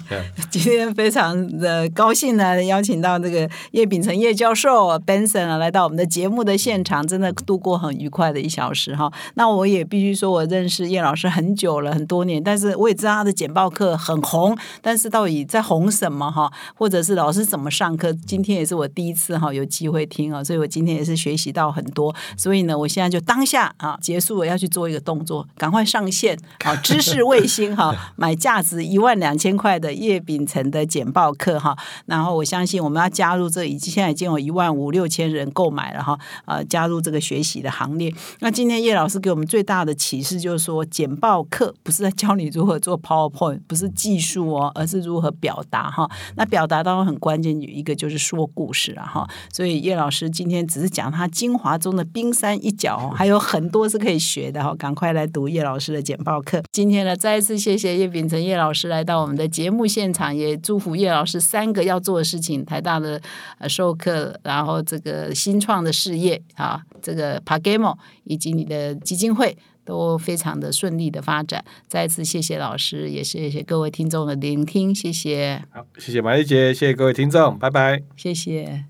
[0.51, 9.13] 今天非常的高兴呢，邀请到这个叶秉成叶教授 Benson 啊，来到我们的节目的现场，真的度过很愉快的一小时哈。
[9.35, 22.13] 那我也必须说，我认识叶老师很久了，很多年，但是我也知道他的简报课很红，但是到底在红什么哈，或者是老师怎么上课，今天也是我第一次哈有机会听啊，所以我今天也是学习到很多。
[22.37, 26.75] 所以呢，我现在就当下啊结束了要去做一个动作，赶快上线啊！
[26.83, 31.77] 知识卫星哈，买价值一万两千块的叶秉成的简报课哈。
[32.07, 38.11] 然后我相信我们要加入这已经现在已经有一万五六六千人购买了哈，呃，加入这个学习的行列。
[38.41, 46.11] 那今天叶老师给我们最大的启示就是说，简报课不是在教你如何做 PowerPoint，不是技术哦，而是如何表达哈。
[46.37, 49.29] 那表达当中很关键有一个就是说故事了哈。
[49.53, 54.75] 所以叶老师今天只是讲他精华中的冰山一角，还有很多是可以学的哈。
[54.77, 56.63] 赶快来读叶老师的简报课。
[56.73, 63.21] 今天呢，再一次谢谢叶秉成叶老师来到我们的节目现场，也祝福叶老师三个要做的事情：台大的
[63.69, 71.65] 授课，然后这个新创的事业啊，这个 Pagamo 以及你的基金会都非常的顺利的发展。
[71.89, 75.63] 再次谢谢老师，也谢谢各位听众的聆听，谢谢。
[75.71, 78.03] 好，谢谢马丽姐，谢谢各位听众，拜拜。
[78.17, 78.85] 谢谢。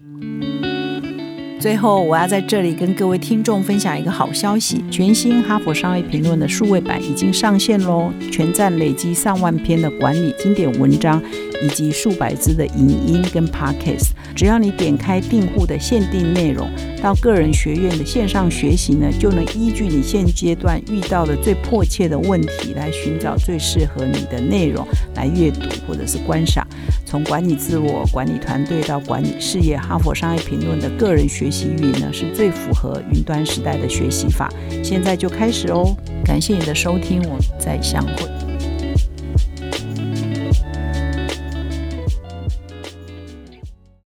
[1.64, 8.12] 最后，我要在这里跟各位听众分享一个好消息：全新《哈佛商业评论》的数位版已经上线喽！
[8.30, 11.22] 全站累积上万篇的管理经典文章，
[11.62, 14.10] 以及数百支的影音跟 podcast。
[14.36, 16.68] 只要你点开订户的限定内容，
[17.02, 26.66] 到个人学院的线上学习呢，就能依据你现阶段遇到的最迫切的问题，来寻找最适合你的内容来阅读或者是观赏。
[27.14, 34.52] 从管理自我、管理团队到管理事业，《哈佛商业评论》的个人学习语呢，是最符合云端时代的学习法。
[34.82, 35.96] 现在就开始哦！
[36.24, 38.53] 感谢你的收听，我们再相会。